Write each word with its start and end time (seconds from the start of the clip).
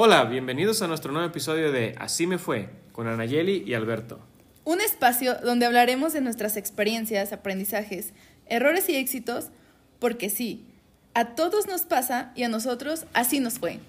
Hola, 0.00 0.26
bienvenidos 0.26 0.80
a 0.80 0.86
nuestro 0.86 1.10
nuevo 1.10 1.26
episodio 1.26 1.72
de 1.72 1.96
Así 1.98 2.28
me 2.28 2.38
fue 2.38 2.70
con 2.92 3.08
Anayeli 3.08 3.64
y 3.66 3.74
Alberto. 3.74 4.20
Un 4.62 4.80
espacio 4.80 5.34
donde 5.42 5.66
hablaremos 5.66 6.12
de 6.12 6.20
nuestras 6.20 6.56
experiencias, 6.56 7.32
aprendizajes, 7.32 8.12
errores 8.46 8.88
y 8.88 8.94
éxitos, 8.94 9.48
porque 9.98 10.30
sí, 10.30 10.68
a 11.14 11.34
todos 11.34 11.66
nos 11.66 11.82
pasa 11.82 12.30
y 12.36 12.44
a 12.44 12.48
nosotros 12.48 13.06
así 13.12 13.40
nos 13.40 13.58
fue. 13.58 13.80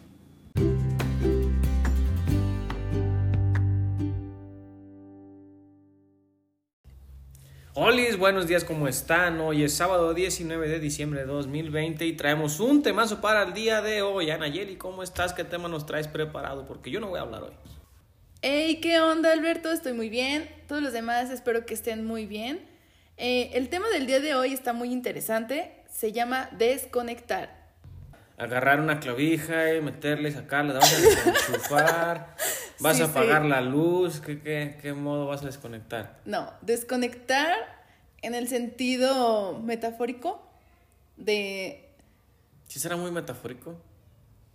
Hola, 7.76 8.02
buenos 8.18 8.48
días, 8.48 8.64
¿cómo 8.64 8.88
están? 8.88 9.40
Hoy 9.40 9.64
es 9.64 9.76
sábado 9.76 10.16
19 10.16 10.68
de 10.68 10.80
diciembre 10.80 11.20
de 11.20 11.28
2020 11.28 12.04
y 12.04 12.14
traemos 12.14 12.60
un 12.60 12.82
temazo 12.82 13.22
para 13.22 13.44
el 13.44 13.54
día 13.54 13.84
de 13.84 14.02
hoy. 14.02 14.32
Anayeli, 14.32 14.76
¿cómo 14.76 15.04
estás? 15.04 15.34
¿Qué 15.34 15.44
tema 15.44 15.70
nos 15.70 15.86
traes 15.86 16.08
preparado? 16.08 16.66
Porque 16.66 16.90
yo 16.90 17.00
no 17.00 17.10
voy 17.10 17.20
a 17.20 17.22
hablar 17.22 17.44
hoy. 17.44 17.54
Hey, 18.42 18.80
¿qué 18.82 19.00
onda, 19.00 19.32
Alberto? 19.32 19.72
Estoy 19.72 19.94
muy 19.94 20.10
bien. 20.10 20.50
Todos 20.68 20.82
los 20.82 20.94
demás 20.94 21.30
espero 21.30 21.68
que 21.68 21.76
estén 21.76 22.06
muy 22.06 22.26
bien. 22.26 22.60
Eh, 23.18 23.52
el 23.54 23.70
tema 23.70 23.88
del 23.90 24.08
día 24.08 24.20
de 24.20 24.34
hoy 24.34 24.52
está 24.52 24.74
muy 24.74 24.92
interesante. 24.92 25.72
Se 25.92 26.12
llama 26.12 26.50
desconectar. 26.58 27.70
Agarrar 28.40 28.80
una 28.80 29.00
clavija 29.00 29.76
y 29.76 29.82
meterle, 29.82 30.32
sacarla, 30.32 30.74
vas 30.74 30.94
a 30.94 31.02
desenchufar, 31.02 32.36
vas 32.80 32.98
Sí, 32.98 33.04
a 33.04 33.06
apagar 33.08 33.44
sí. 33.44 33.48
la 33.50 33.62
luz, 33.62 34.20
¿Qué, 34.20 34.40
qué, 34.42 34.78
¿qué 34.82 34.94
modo 34.94 35.28
vas 35.28 35.44
a 35.44 35.46
desconectar? 35.48 36.20
No, 36.26 36.52
desconectar 36.62 37.54
en 38.22 38.36
el 38.36 38.48
sentido 38.48 39.60
metafórico 39.60 40.42
de... 41.18 41.90
¿Sí 42.68 42.80
será 42.80 42.96
muy 42.98 43.12
metafórico? 43.12 43.76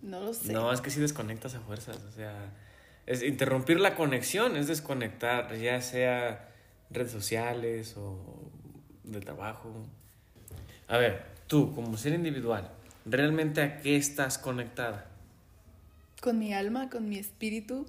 No 0.01 0.19
lo 0.21 0.33
sé. 0.33 0.53
No, 0.53 0.71
es 0.71 0.81
que 0.81 0.89
sí 0.91 0.99
desconectas 0.99 1.55
a 1.55 1.59
fuerzas, 1.59 1.97
o 2.07 2.11
sea, 2.11 2.33
es 3.05 3.23
interrumpir 3.23 3.79
la 3.79 3.95
conexión, 3.95 4.55
es 4.55 4.67
desconectar, 4.67 5.55
ya 5.57 5.81
sea 5.81 6.49
redes 6.91 7.11
sociales 7.11 7.95
o 7.97 8.17
de 9.03 9.19
trabajo. 9.19 9.71
A 10.87 10.97
ver, 10.97 11.23
tú 11.47 11.73
como 11.73 11.97
ser 11.97 12.13
individual, 12.13 12.69
¿realmente 13.05 13.61
a 13.61 13.81
qué 13.81 13.95
estás 13.97 14.37
conectada? 14.37 15.05
Con 16.21 16.39
mi 16.39 16.53
alma, 16.53 16.89
con 16.89 17.09
mi 17.09 17.17
espíritu, 17.17 17.85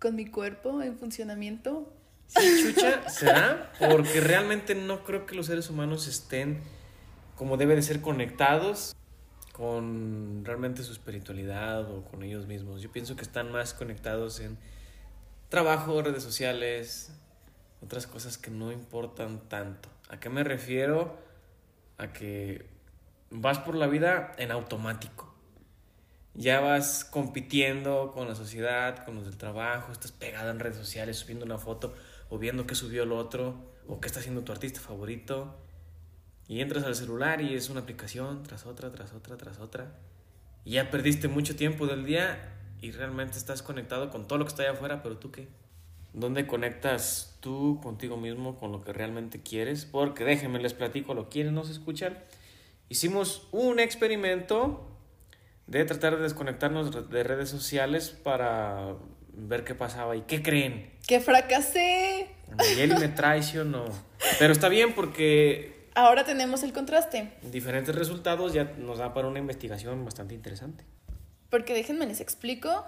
con 0.00 0.16
mi 0.16 0.26
cuerpo 0.26 0.82
en 0.82 0.98
funcionamiento. 0.98 1.92
Sí, 2.26 2.64
chucha, 2.64 3.08
¿será? 3.08 3.72
Porque 3.78 4.20
realmente 4.20 4.74
no 4.74 5.04
creo 5.04 5.26
que 5.26 5.36
los 5.36 5.46
seres 5.46 5.70
humanos 5.70 6.08
estén 6.08 6.60
como 7.36 7.56
debe 7.56 7.74
de 7.74 7.82
ser 7.82 8.00
conectados 8.00 8.94
con 9.52 10.44
realmente 10.44 10.82
su 10.82 10.92
espiritualidad 10.92 11.90
o 11.90 12.04
con 12.04 12.22
ellos 12.22 12.46
mismos. 12.46 12.82
Yo 12.82 12.90
pienso 12.90 13.16
que 13.16 13.22
están 13.22 13.50
más 13.52 13.74
conectados 13.74 14.40
en 14.40 14.58
trabajo, 15.48 16.02
redes 16.02 16.22
sociales, 16.22 17.12
otras 17.82 18.06
cosas 18.06 18.38
que 18.38 18.50
no 18.50 18.72
importan 18.72 19.40
tanto. 19.48 19.88
¿A 20.08 20.20
qué 20.20 20.28
me 20.28 20.44
refiero? 20.44 21.18
A 21.98 22.12
que 22.12 22.66
vas 23.30 23.58
por 23.58 23.74
la 23.74 23.86
vida 23.86 24.32
en 24.38 24.50
automático. 24.50 25.29
Ya 26.34 26.60
vas 26.60 27.04
compitiendo 27.04 28.12
con 28.12 28.28
la 28.28 28.34
sociedad, 28.34 29.04
con 29.04 29.16
los 29.16 29.24
del 29.24 29.36
trabajo, 29.36 29.92
estás 29.92 30.12
pegada 30.12 30.50
en 30.50 30.60
redes 30.60 30.76
sociales, 30.76 31.18
subiendo 31.18 31.44
una 31.44 31.58
foto 31.58 31.94
o 32.28 32.38
viendo 32.38 32.66
qué 32.66 32.74
subió 32.74 33.02
el 33.02 33.12
otro 33.12 33.56
o 33.88 34.00
qué 34.00 34.06
está 34.06 34.20
haciendo 34.20 34.42
tu 34.42 34.52
artista 34.52 34.80
favorito. 34.80 35.56
Y 36.46 36.60
entras 36.60 36.84
al 36.84 36.94
celular 36.94 37.40
y 37.40 37.54
es 37.54 37.68
una 37.68 37.80
aplicación 37.80 38.42
tras 38.42 38.66
otra, 38.66 38.90
tras 38.90 39.12
otra, 39.12 39.36
tras 39.36 39.58
otra. 39.58 39.92
Y 40.64 40.72
ya 40.72 40.90
perdiste 40.90 41.28
mucho 41.28 41.56
tiempo 41.56 41.86
del 41.86 42.04
día 42.04 42.56
y 42.80 42.92
realmente 42.92 43.36
estás 43.36 43.62
conectado 43.62 44.10
con 44.10 44.26
todo 44.26 44.38
lo 44.38 44.44
que 44.44 44.50
está 44.50 44.62
allá 44.62 44.72
afuera, 44.72 45.02
pero 45.02 45.18
tú 45.18 45.30
qué? 45.30 45.48
¿Dónde 46.12 46.46
conectas 46.46 47.36
tú 47.40 47.80
contigo 47.82 48.16
mismo 48.16 48.58
con 48.58 48.72
lo 48.72 48.82
que 48.82 48.92
realmente 48.92 49.42
quieres? 49.42 49.84
Porque 49.84 50.24
déjenme 50.24 50.58
les 50.58 50.74
platico 50.74 51.14
lo 51.14 51.28
quienes 51.28 51.52
nos 51.52 51.70
escuchan. 51.70 52.18
Hicimos 52.88 53.46
un 53.52 53.78
experimento 53.78 54.89
de 55.70 55.84
tratar 55.84 56.16
de 56.16 56.22
desconectarnos 56.24 57.10
de 57.10 57.22
redes 57.22 57.48
sociales 57.48 58.10
para 58.10 58.96
ver 59.32 59.62
qué 59.64 59.74
pasaba 59.76 60.16
y 60.16 60.22
qué 60.22 60.42
creen. 60.42 60.92
¡Que 61.06 61.20
fracasé! 61.20 62.28
Nayeli 62.56 62.96
me 62.96 63.08
traicionó. 63.08 63.84
Pero 64.40 64.52
está 64.52 64.68
bien 64.68 64.94
porque 64.94 65.88
Ahora 65.94 66.24
tenemos 66.24 66.64
el 66.64 66.72
contraste. 66.72 67.32
diferentes 67.52 67.94
resultados 67.94 68.52
ya 68.52 68.64
nos 68.78 68.98
da 68.98 69.14
para 69.14 69.28
una 69.28 69.38
investigación 69.38 70.04
bastante 70.04 70.34
interesante. 70.34 70.84
Porque 71.50 71.72
déjenme 71.72 72.04
les 72.06 72.20
explico. 72.20 72.84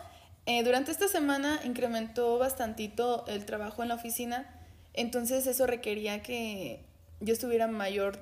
Eh, 0.47 0.65
durante 0.65 0.91
esta 0.91 1.07
semana 1.07 1.61
incrementó 1.65 2.37
bastantito 2.39 3.25
el 3.29 3.45
trabajo 3.45 3.83
en 3.85 3.91
la 3.91 3.95
oficina, 3.95 4.53
entonces 4.93 5.47
eso 5.47 5.69
requería 5.69 6.21
que 6.23 6.85
yo 7.21 7.33
estuviera 7.33 7.69
mayor 7.69 8.19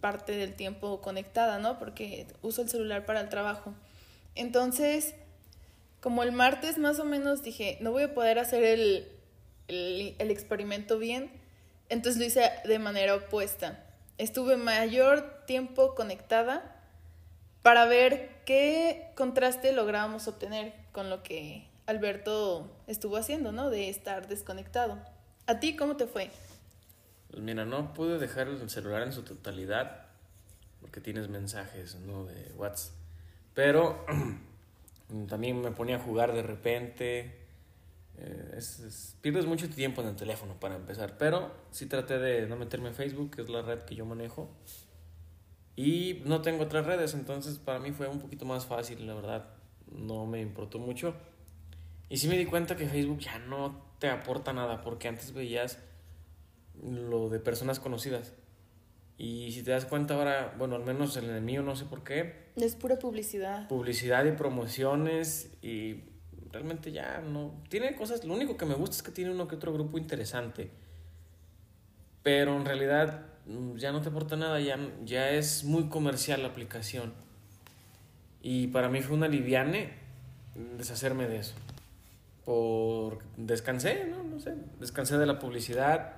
parte 0.00 0.32
del 0.32 0.54
tiempo 0.54 1.00
conectada, 1.00 1.60
¿no? 1.60 1.78
Porque 1.78 2.26
uso 2.42 2.62
el 2.62 2.68
celular 2.68 3.06
para 3.06 3.20
el 3.20 3.28
trabajo. 3.28 3.72
Entonces, 4.34 5.14
como 6.00 6.22
el 6.22 6.32
martes 6.32 6.78
más 6.78 6.98
o 6.98 7.04
menos 7.04 7.42
dije, 7.42 7.78
no 7.80 7.92
voy 7.92 8.04
a 8.04 8.14
poder 8.14 8.38
hacer 8.38 8.64
el, 8.64 9.08
el, 9.68 10.30
experimento 10.30 10.98
bien, 10.98 11.30
entonces 11.88 12.18
lo 12.20 12.26
hice 12.26 12.50
de 12.64 12.78
manera 12.78 13.14
opuesta. 13.14 13.84
Estuve 14.18 14.56
mayor 14.56 15.44
tiempo 15.46 15.94
conectada 15.94 16.76
para 17.62 17.84
ver 17.86 18.30
qué 18.44 19.12
contraste 19.14 19.72
lográbamos 19.72 20.28
obtener 20.28 20.74
con 20.92 21.10
lo 21.10 21.22
que 21.22 21.68
Alberto 21.86 22.70
estuvo 22.86 23.16
haciendo, 23.16 23.52
¿no? 23.52 23.70
De 23.70 23.88
estar 23.88 24.28
desconectado. 24.28 24.98
¿A 25.46 25.60
ti 25.60 25.76
cómo 25.76 25.96
te 25.96 26.06
fue? 26.06 26.30
Pues 27.30 27.42
mira, 27.42 27.64
no 27.64 27.92
pude 27.94 28.18
dejar 28.18 28.48
el 28.48 28.70
celular 28.70 29.02
en 29.02 29.12
su 29.12 29.22
totalidad 29.22 30.06
porque 30.80 31.00
tienes 31.00 31.28
mensajes, 31.28 31.96
¿no? 31.96 32.24
De 32.24 32.52
WhatsApp. 32.56 32.99
Pero 33.54 34.04
también 35.28 35.60
me 35.60 35.70
ponía 35.72 35.96
a 35.96 36.00
jugar 36.00 36.32
de 36.32 36.42
repente. 36.42 37.36
Eh, 38.18 38.54
es- 38.56 38.80
es- 38.80 39.16
pierdes 39.22 39.46
mucho 39.46 39.68
tiempo 39.70 40.02
en 40.02 40.08
el 40.08 40.16
teléfono 40.16 40.54
para 40.60 40.76
empezar. 40.76 41.16
Pero 41.18 41.52
sí 41.70 41.86
traté 41.86 42.18
de 42.18 42.46
no 42.46 42.56
meterme 42.56 42.88
en 42.88 42.94
Facebook, 42.94 43.30
que 43.36 43.42
es 43.42 43.48
la 43.48 43.62
red 43.62 43.80
que 43.82 43.94
yo 43.94 44.04
manejo. 44.06 44.50
Y 45.76 46.22
no 46.26 46.42
tengo 46.42 46.64
otras 46.64 46.84
redes, 46.86 47.14
entonces 47.14 47.58
para 47.58 47.78
mí 47.78 47.92
fue 47.92 48.08
un 48.08 48.18
poquito 48.20 48.44
más 48.44 48.66
fácil, 48.66 49.06
la 49.06 49.14
verdad. 49.14 49.48
No 49.90 50.26
me 50.26 50.40
importó 50.40 50.78
mucho. 50.78 51.14
Y 52.08 52.18
sí 52.18 52.28
me 52.28 52.36
di 52.36 52.44
cuenta 52.46 52.76
que 52.76 52.88
Facebook 52.88 53.20
ya 53.20 53.38
no 53.38 53.82
te 53.98 54.08
aporta 54.10 54.52
nada, 54.52 54.82
porque 54.82 55.08
antes 55.08 55.32
veías 55.32 55.78
lo 56.82 57.28
de 57.28 57.38
personas 57.40 57.80
conocidas. 57.80 58.32
Y 59.22 59.52
si 59.52 59.62
te 59.62 59.70
das 59.70 59.84
cuenta 59.84 60.14
ahora, 60.14 60.54
bueno, 60.56 60.76
al 60.76 60.82
menos 60.82 61.14
en 61.18 61.28
el 61.28 61.42
mío 61.42 61.62
no 61.62 61.76
sé 61.76 61.84
por 61.84 62.02
qué, 62.02 62.46
Es 62.56 62.74
pura 62.74 62.98
publicidad. 62.98 63.68
publicidad 63.68 64.24
y 64.24 64.32
promociones 64.32 65.50
y 65.60 66.04
realmente 66.50 66.90
ya 66.90 67.20
no 67.20 67.52
tiene 67.68 67.94
cosas, 67.94 68.24
lo 68.24 68.32
único 68.32 68.56
que 68.56 68.64
me 68.64 68.72
gusta 68.72 68.96
es 68.96 69.02
que 69.02 69.10
tiene 69.10 69.30
uno 69.30 69.46
que 69.46 69.56
otro 69.56 69.74
grupo 69.74 69.98
interesante. 69.98 70.70
Pero 72.22 72.56
en 72.56 72.64
realidad 72.64 73.26
mm, 73.44 73.76
ya 73.76 73.92
no 73.92 74.00
te 74.00 74.08
aporta 74.08 74.36
nada, 74.36 74.58
ya, 74.58 74.78
ya 75.04 75.28
es 75.28 75.64
muy 75.64 75.90
comercial 75.90 76.40
la 76.40 76.48
aplicación. 76.48 77.12
Y 78.40 78.68
para 78.68 78.88
mí 78.88 79.02
fue 79.02 79.18
una 79.18 79.28
liviane 79.28 79.90
deshacerme 80.78 81.28
de 81.28 81.40
eso. 81.40 81.54
Por 82.46 83.18
descansé, 83.36 84.06
¿no? 84.06 84.22
No 84.24 84.40
sé, 84.40 84.54
descansé 84.80 85.18
de 85.18 85.26
la 85.26 85.38
publicidad, 85.38 86.14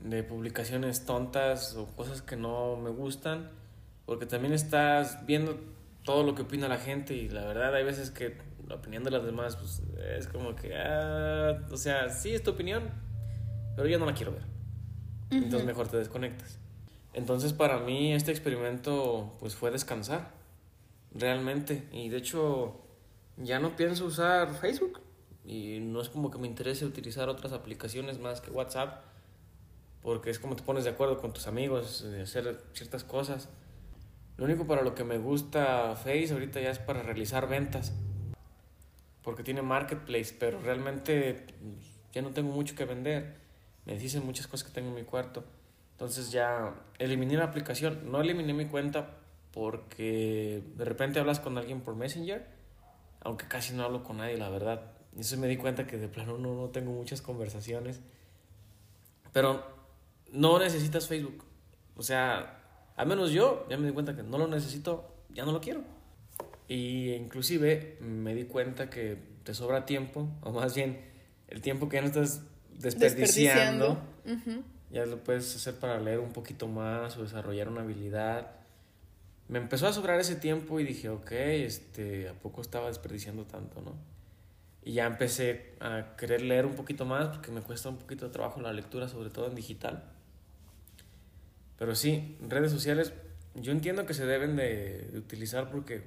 de 0.00 0.22
publicaciones 0.22 1.04
tontas 1.04 1.74
o 1.74 1.86
cosas 1.86 2.22
que 2.22 2.36
no 2.36 2.76
me 2.76 2.90
gustan, 2.90 3.50
porque 4.04 4.26
también 4.26 4.52
estás 4.52 5.24
viendo 5.26 5.58
todo 6.04 6.22
lo 6.22 6.34
que 6.34 6.42
opina 6.42 6.68
la 6.68 6.78
gente 6.78 7.14
y 7.14 7.28
la 7.28 7.44
verdad 7.44 7.74
hay 7.74 7.84
veces 7.84 8.10
que 8.10 8.38
la 8.68 8.76
opinión 8.76 9.04
de 9.04 9.10
las 9.10 9.24
demás 9.24 9.56
pues, 9.56 9.82
es 10.16 10.28
como 10.28 10.54
que, 10.54 10.74
ah, 10.76 11.66
o 11.70 11.76
sea, 11.76 12.10
sí 12.10 12.34
es 12.34 12.42
tu 12.42 12.52
opinión, 12.52 12.90
pero 13.74 13.88
yo 13.88 13.98
no 13.98 14.06
la 14.06 14.14
quiero 14.14 14.32
ver. 14.32 14.42
Entonces 15.30 15.66
mejor 15.66 15.88
te 15.88 15.96
desconectas. 15.96 16.58
Entonces 17.12 17.52
para 17.52 17.78
mí 17.78 18.12
este 18.12 18.30
experimento 18.30 19.36
pues 19.40 19.56
fue 19.56 19.70
descansar, 19.70 20.30
realmente. 21.12 21.88
Y 21.92 22.08
de 22.08 22.18
hecho 22.18 22.80
ya 23.36 23.58
no 23.58 23.74
pienso 23.76 24.04
usar 24.06 24.54
Facebook 24.54 25.00
y 25.44 25.80
no 25.80 26.00
es 26.00 26.08
como 26.08 26.30
que 26.30 26.38
me 26.38 26.46
interese 26.46 26.84
utilizar 26.84 27.28
otras 27.28 27.52
aplicaciones 27.52 28.18
más 28.18 28.40
que 28.40 28.50
WhatsApp 28.50 29.02
porque 30.06 30.30
es 30.30 30.38
como 30.38 30.54
te 30.54 30.62
pones 30.62 30.84
de 30.84 30.90
acuerdo 30.90 31.18
con 31.18 31.32
tus 31.32 31.48
amigos, 31.48 32.08
de 32.08 32.22
hacer 32.22 32.62
ciertas 32.74 33.02
cosas. 33.02 33.48
Lo 34.36 34.44
único 34.44 34.64
para 34.64 34.82
lo 34.82 34.94
que 34.94 35.02
me 35.02 35.18
gusta 35.18 35.96
Face 35.96 36.28
ahorita 36.30 36.60
ya 36.60 36.70
es 36.70 36.78
para 36.78 37.02
realizar 37.02 37.48
ventas. 37.48 37.92
Porque 39.22 39.42
tiene 39.42 39.62
marketplace, 39.62 40.32
pero 40.38 40.60
realmente 40.60 41.44
ya 42.12 42.22
no 42.22 42.30
tengo 42.30 42.52
mucho 42.52 42.76
que 42.76 42.84
vender. 42.84 43.34
Me 43.84 43.98
dicen 43.98 44.24
muchas 44.24 44.46
cosas 44.46 44.68
que 44.68 44.72
tengo 44.72 44.90
en 44.90 44.94
mi 44.94 45.02
cuarto. 45.02 45.42
Entonces 45.94 46.30
ya 46.30 46.72
eliminé 47.00 47.36
la 47.36 47.46
aplicación. 47.46 48.08
No 48.08 48.20
eliminé 48.20 48.54
mi 48.54 48.66
cuenta 48.66 49.16
porque 49.50 50.62
de 50.76 50.84
repente 50.84 51.18
hablas 51.18 51.40
con 51.40 51.58
alguien 51.58 51.80
por 51.80 51.96
Messenger. 51.96 52.46
aunque 53.22 53.48
casi 53.48 53.74
no 53.74 53.82
hablo 53.82 54.04
con 54.04 54.18
nadie, 54.18 54.36
la 54.36 54.50
verdad. 54.50 54.92
Eso 55.18 55.36
me 55.36 55.48
di 55.48 55.56
cuenta 55.56 55.88
que 55.88 55.96
de 55.96 56.06
plano 56.06 56.38
no, 56.38 56.54
no 56.54 56.68
tengo 56.68 56.92
muchas 56.92 57.22
conversaciones. 57.22 58.00
Pero 59.32 59.75
no 60.32 60.58
necesitas 60.58 61.06
Facebook. 61.06 61.44
O 61.96 62.02
sea, 62.02 62.62
al 62.96 63.06
menos 63.06 63.30
yo 63.30 63.66
ya 63.68 63.76
me 63.76 63.86
di 63.86 63.92
cuenta 63.92 64.16
que 64.16 64.22
no 64.22 64.38
lo 64.38 64.46
necesito, 64.46 65.14
ya 65.30 65.44
no 65.44 65.52
lo 65.52 65.60
quiero. 65.60 65.82
Y 66.68 67.12
inclusive 67.12 67.98
me 68.00 68.34
di 68.34 68.44
cuenta 68.44 68.90
que 68.90 69.18
te 69.44 69.54
sobra 69.54 69.86
tiempo, 69.86 70.28
o 70.42 70.52
más 70.52 70.74
bien 70.74 71.00
el 71.48 71.60
tiempo 71.60 71.88
que 71.88 71.96
ya 71.96 72.02
no 72.02 72.08
estás 72.08 72.42
desperdiciando, 72.78 73.98
ya 74.90 75.06
lo 75.06 75.22
puedes 75.22 75.54
hacer 75.54 75.76
para 75.76 76.00
leer 76.00 76.18
un 76.18 76.32
poquito 76.32 76.66
más 76.66 77.16
o 77.16 77.22
desarrollar 77.22 77.68
una 77.68 77.82
habilidad. 77.82 78.50
Me 79.48 79.58
empezó 79.58 79.86
a 79.86 79.92
sobrar 79.92 80.18
ese 80.18 80.34
tiempo 80.34 80.80
y 80.80 80.84
dije, 80.84 81.08
ok, 81.08 81.30
este, 81.30 82.28
¿a 82.28 82.34
poco 82.34 82.60
estaba 82.60 82.88
desperdiciando 82.88 83.44
tanto, 83.44 83.80
no? 83.80 83.94
Y 84.82 84.92
ya 84.94 85.06
empecé 85.06 85.74
a 85.80 86.16
querer 86.16 86.42
leer 86.42 86.66
un 86.66 86.74
poquito 86.74 87.04
más 87.04 87.28
porque 87.28 87.52
me 87.52 87.60
cuesta 87.60 87.88
un 87.88 87.98
poquito 87.98 88.26
de 88.26 88.32
trabajo 88.32 88.60
la 88.60 88.72
lectura, 88.72 89.08
sobre 89.08 89.30
todo 89.30 89.46
en 89.46 89.54
digital. 89.54 90.15
Pero 91.78 91.94
sí, 91.94 92.36
redes 92.40 92.72
sociales 92.72 93.12
yo 93.54 93.72
entiendo 93.72 94.06
que 94.06 94.14
se 94.14 94.26
deben 94.26 94.56
de, 94.56 95.08
de 95.12 95.18
utilizar 95.18 95.70
porque 95.70 96.04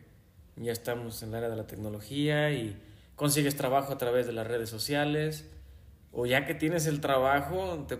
ya 0.55 0.71
estamos 0.71 1.21
en 1.23 1.29
el 1.29 1.35
área 1.35 1.49
de 1.49 1.55
la 1.55 1.67
tecnología 1.67 2.51
y 2.51 2.75
consigues 3.15 3.55
trabajo 3.55 3.93
a 3.93 3.97
través 3.97 4.27
de 4.27 4.33
las 4.33 4.47
redes 4.47 4.69
sociales 4.69 5.45
o 6.11 6.25
ya 6.25 6.45
que 6.45 6.55
tienes 6.55 6.87
el 6.87 7.01
trabajo 7.01 7.85
te 7.87 7.97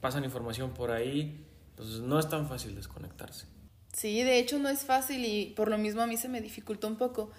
pasan 0.00 0.24
información 0.24 0.72
por 0.72 0.90
ahí, 0.90 1.44
entonces 1.70 2.00
no 2.00 2.18
es 2.18 2.28
tan 2.28 2.48
fácil 2.48 2.74
desconectarse. 2.74 3.46
Sí, 3.92 4.22
de 4.22 4.38
hecho 4.38 4.58
no 4.58 4.68
es 4.68 4.84
fácil 4.84 5.24
y 5.24 5.52
por 5.56 5.68
lo 5.68 5.78
mismo 5.78 6.02
a 6.02 6.06
mí 6.06 6.16
se 6.16 6.28
me 6.28 6.40
dificultó 6.40 6.86
un 6.86 6.96
poco, 6.96 7.30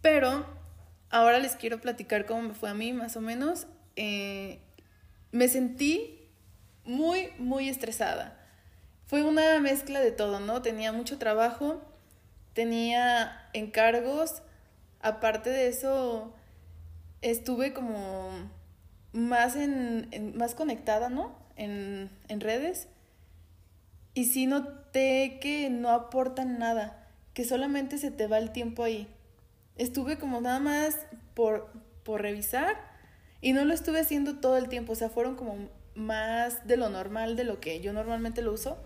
pero 0.00 0.46
ahora 1.10 1.38
les 1.38 1.56
quiero 1.56 1.80
platicar 1.80 2.24
cómo 2.26 2.42
me 2.42 2.54
fue 2.54 2.70
a 2.70 2.74
mí 2.74 2.92
más 2.92 3.16
o 3.16 3.20
menos. 3.20 3.66
Eh, 3.96 4.60
me 5.32 5.48
sentí 5.48 6.30
muy, 6.84 7.30
muy 7.38 7.68
estresada. 7.68 8.37
Fue 9.08 9.22
una 9.22 9.58
mezcla 9.58 10.00
de 10.00 10.12
todo, 10.12 10.38
¿no? 10.38 10.60
Tenía 10.60 10.92
mucho 10.92 11.16
trabajo, 11.16 11.80
tenía 12.52 13.48
encargos, 13.54 14.42
aparte 15.00 15.48
de 15.48 15.68
eso, 15.68 16.34
estuve 17.22 17.72
como 17.72 18.28
más, 19.14 19.56
en, 19.56 20.36
más 20.36 20.54
conectada, 20.54 21.08
¿no? 21.08 21.34
En, 21.56 22.10
en 22.28 22.40
redes. 22.40 22.88
Y 24.12 24.26
sí 24.26 24.44
noté 24.44 25.38
que 25.40 25.70
no 25.70 25.88
aportan 25.88 26.58
nada, 26.58 27.08
que 27.32 27.46
solamente 27.46 27.96
se 27.96 28.10
te 28.10 28.26
va 28.26 28.36
el 28.36 28.52
tiempo 28.52 28.84
ahí. 28.84 29.08
Estuve 29.76 30.18
como 30.18 30.42
nada 30.42 30.60
más 30.60 30.98
por, 31.32 31.72
por 32.04 32.20
revisar 32.20 32.76
y 33.40 33.54
no 33.54 33.64
lo 33.64 33.72
estuve 33.72 34.00
haciendo 34.00 34.36
todo 34.36 34.58
el 34.58 34.68
tiempo, 34.68 34.92
o 34.92 34.96
sea, 34.96 35.08
fueron 35.08 35.34
como 35.34 35.56
más 35.94 36.66
de 36.66 36.76
lo 36.76 36.90
normal, 36.90 37.36
de 37.36 37.44
lo 37.44 37.58
que 37.58 37.80
yo 37.80 37.94
normalmente 37.94 38.42
lo 38.42 38.52
uso, 38.52 38.76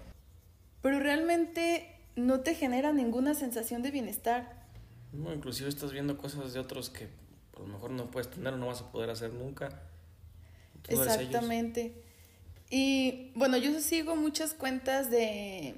pero 0.82 0.98
realmente 0.98 1.88
no 2.16 2.40
te 2.40 2.54
genera 2.54 2.92
ninguna 2.92 3.34
sensación 3.34 3.82
de 3.82 3.90
bienestar. 3.90 4.62
No, 5.12 5.32
inclusive 5.32 5.68
estás 5.68 5.92
viendo 5.92 6.18
cosas 6.18 6.52
de 6.52 6.60
otros 6.60 6.90
que 6.90 7.08
a 7.56 7.60
lo 7.60 7.66
mejor 7.66 7.90
no 7.90 8.10
puedes 8.10 8.30
tener 8.30 8.54
o 8.54 8.56
no 8.56 8.66
vas 8.66 8.82
a 8.82 8.90
poder 8.90 9.10
hacer 9.10 9.32
nunca. 9.32 9.82
Exactamente. 10.88 11.94
Y 12.70 13.30
bueno, 13.34 13.56
yo 13.56 13.78
sigo 13.80 14.16
muchas 14.16 14.54
cuentas 14.54 15.10
de, 15.10 15.74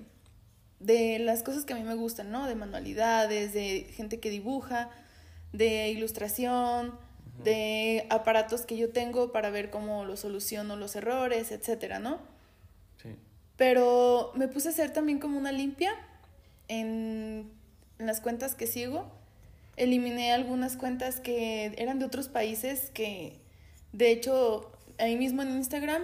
de 0.81 1.19
las 1.19 1.43
cosas 1.43 1.65
que 1.65 1.73
a 1.73 1.77
mí 1.77 1.83
me 1.83 1.95
gustan, 1.95 2.31
¿no? 2.31 2.47
De 2.47 2.55
manualidades, 2.55 3.53
de 3.53 3.87
gente 3.95 4.21
que 4.21 4.31
dibuja, 4.31 4.91
de 5.53 5.91
ilustración, 5.91 6.95
de 7.43 8.07
aparatos 8.11 8.63
que 8.63 8.77
yo 8.77 8.91
tengo 8.91 9.33
para 9.33 9.51
ver 9.51 9.71
cómo 9.71 10.05
lo 10.05 10.17
soluciono 10.17 10.77
los 10.77 10.95
errores, 10.95 11.51
etcétera, 11.51 11.99
¿no? 11.99 12.21
Pero 13.57 14.33
me 14.35 14.49
puse 14.49 14.69
a 14.69 14.71
hacer 14.73 14.93
también 14.93 15.19
como 15.19 15.39
una 15.39 15.53
limpia 15.53 15.95
en, 16.69 17.51
en 17.99 18.07
las 18.07 18.21
cuentas 18.21 18.55
que 18.55 18.67
sigo 18.67 19.11
eliminé 19.77 20.33
algunas 20.33 20.77
cuentas 20.77 21.21
que 21.21 21.75
eran 21.79 21.99
de 21.99 22.05
otros 22.05 22.29
países 22.29 22.91
que, 22.93 23.39
de 23.93 24.11
hecho, 24.11 24.71
ahí 24.99 25.17
mismo 25.17 25.43
en 25.43 25.57
Instagram, 25.57 26.03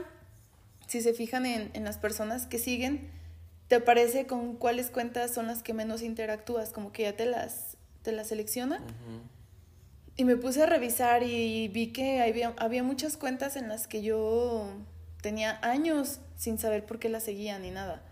si 0.87 1.01
se 1.01 1.15
fijan 1.15 1.47
en, 1.47 1.71
en 1.75 1.85
las 1.85 1.99
personas 1.99 2.47
que 2.47 2.59
siguen, 2.59 3.09
te 3.69 3.77
aparece 3.77 4.27
con 4.27 4.57
cuáles 4.57 4.91
cuentas 4.91 5.33
son 5.33 5.47
las 5.47 5.63
que 5.63 5.73
menos 5.73 6.03
interactúas, 6.03 6.71
como 6.71 6.91
que 6.93 7.05
ya 7.05 7.17
te 7.17 7.27
las, 7.27 7.77
te 8.03 8.13
las 8.13 8.29
selecciona. 8.29 8.81
Y 10.17 10.25
me 10.25 10.37
puse 10.37 10.65
a 10.65 10.67
revisar 10.67 11.23
y 11.23 11.69
vi 11.69 11.93
que 11.93 12.21
había, 12.21 12.53
había 12.59 12.83
muchas 12.83 13.17
cuentas 13.17 13.55
en 13.55 13.69
las 13.69 13.87
que 13.87 14.03
yo 14.03 14.69
tenía 15.23 15.59
años 15.63 16.19
sin 16.41 16.59
saber 16.59 16.87
por 16.87 16.99
qué 16.99 17.11
las 17.11 17.25
seguía 17.25 17.59
ni 17.59 17.71
nada. 17.71 18.03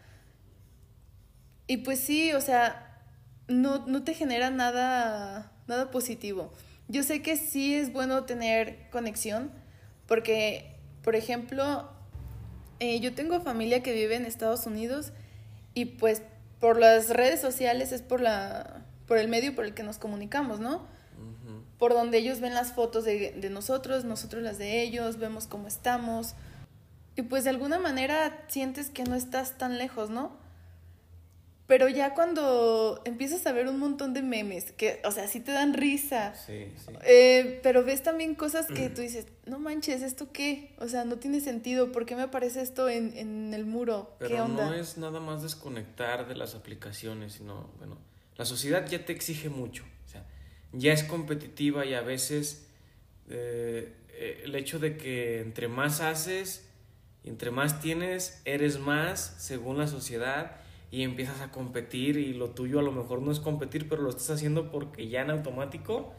Y 1.66 1.78
pues 1.78 1.98
sí, 1.98 2.34
o 2.34 2.42
sea, 2.42 3.00
no, 3.48 3.86
no 3.86 4.04
te 4.04 4.12
genera 4.12 4.50
nada, 4.50 5.50
nada 5.66 5.90
positivo. 5.90 6.52
Yo 6.88 7.02
sé 7.04 7.22
que 7.22 7.38
sí 7.38 7.74
es 7.74 7.90
bueno 7.90 8.24
tener 8.24 8.90
conexión, 8.90 9.50
porque, 10.06 10.76
por 11.02 11.16
ejemplo, 11.16 11.88
eh, 12.80 13.00
yo 13.00 13.14
tengo 13.14 13.40
familia 13.40 13.82
que 13.82 13.94
vive 13.94 14.16
en 14.16 14.26
Estados 14.26 14.66
Unidos 14.66 15.12
y 15.72 15.86
pues 15.86 16.20
por 16.60 16.78
las 16.78 17.08
redes 17.08 17.40
sociales 17.40 17.92
es 17.92 18.02
por, 18.02 18.20
la, 18.20 18.84
por 19.06 19.16
el 19.16 19.28
medio 19.28 19.54
por 19.54 19.64
el 19.64 19.72
que 19.72 19.82
nos 19.82 19.96
comunicamos, 19.96 20.60
¿no? 20.60 20.86
Por 21.78 21.94
donde 21.94 22.18
ellos 22.18 22.40
ven 22.40 22.52
las 22.52 22.72
fotos 22.72 23.04
de, 23.04 23.32
de 23.32 23.48
nosotros, 23.48 24.04
nosotros 24.04 24.42
las 24.42 24.58
de 24.58 24.82
ellos, 24.82 25.16
vemos 25.16 25.46
cómo 25.46 25.66
estamos. 25.66 26.34
Y 27.18 27.22
pues 27.22 27.42
de 27.42 27.50
alguna 27.50 27.80
manera 27.80 28.44
sientes 28.46 28.90
que 28.90 29.02
no 29.02 29.16
estás 29.16 29.58
tan 29.58 29.76
lejos, 29.76 30.08
¿no? 30.08 30.36
Pero 31.66 31.88
ya 31.88 32.14
cuando 32.14 33.02
empiezas 33.04 33.44
a 33.48 33.50
ver 33.50 33.66
un 33.66 33.80
montón 33.80 34.14
de 34.14 34.22
memes, 34.22 34.70
que, 34.70 35.02
o 35.04 35.10
sea, 35.10 35.26
sí 35.26 35.40
te 35.40 35.50
dan 35.50 35.74
risa. 35.74 36.36
Sí, 36.36 36.68
sí. 36.76 36.92
Eh, 37.02 37.58
pero 37.64 37.82
ves 37.82 38.04
también 38.04 38.36
cosas 38.36 38.68
que 38.68 38.88
tú 38.94 39.00
dices, 39.00 39.26
no 39.46 39.58
manches, 39.58 40.02
¿esto 40.02 40.30
qué? 40.32 40.76
O 40.78 40.86
sea, 40.86 41.04
no 41.04 41.16
tiene 41.16 41.40
sentido. 41.40 41.90
¿Por 41.90 42.06
qué 42.06 42.14
me 42.14 42.22
aparece 42.22 42.62
esto 42.62 42.88
en, 42.88 43.18
en 43.18 43.52
el 43.52 43.66
muro? 43.66 44.16
¿Qué 44.24 44.40
onda? 44.40 44.66
no 44.66 44.74
es 44.74 44.96
nada 44.96 45.18
más 45.18 45.42
desconectar 45.42 46.28
de 46.28 46.36
las 46.36 46.54
aplicaciones, 46.54 47.32
sino, 47.32 47.68
bueno, 47.78 47.98
la 48.36 48.44
sociedad 48.44 48.86
ya 48.86 49.04
te 49.04 49.12
exige 49.12 49.48
mucho. 49.48 49.82
O 50.06 50.08
sea, 50.08 50.24
ya 50.72 50.92
es 50.92 51.02
competitiva 51.02 51.84
y 51.84 51.94
a 51.94 52.00
veces 52.00 52.68
eh, 53.28 53.92
eh, 54.10 54.42
el 54.44 54.54
hecho 54.54 54.78
de 54.78 54.96
que 54.96 55.40
entre 55.40 55.66
más 55.66 56.00
haces, 56.00 56.67
entre 57.28 57.50
más 57.50 57.80
tienes, 57.80 58.40
eres 58.44 58.78
más 58.78 59.34
según 59.38 59.78
la 59.78 59.86
sociedad 59.86 60.56
y 60.90 61.02
empiezas 61.02 61.40
a 61.40 61.50
competir 61.50 62.16
y 62.16 62.32
lo 62.32 62.50
tuyo 62.50 62.78
a 62.78 62.82
lo 62.82 62.92
mejor 62.92 63.20
no 63.20 63.30
es 63.30 63.40
competir, 63.40 63.88
pero 63.88 64.02
lo 64.02 64.10
estás 64.10 64.30
haciendo 64.30 64.70
porque 64.70 65.08
ya 65.08 65.22
en 65.22 65.30
automático 65.30 66.14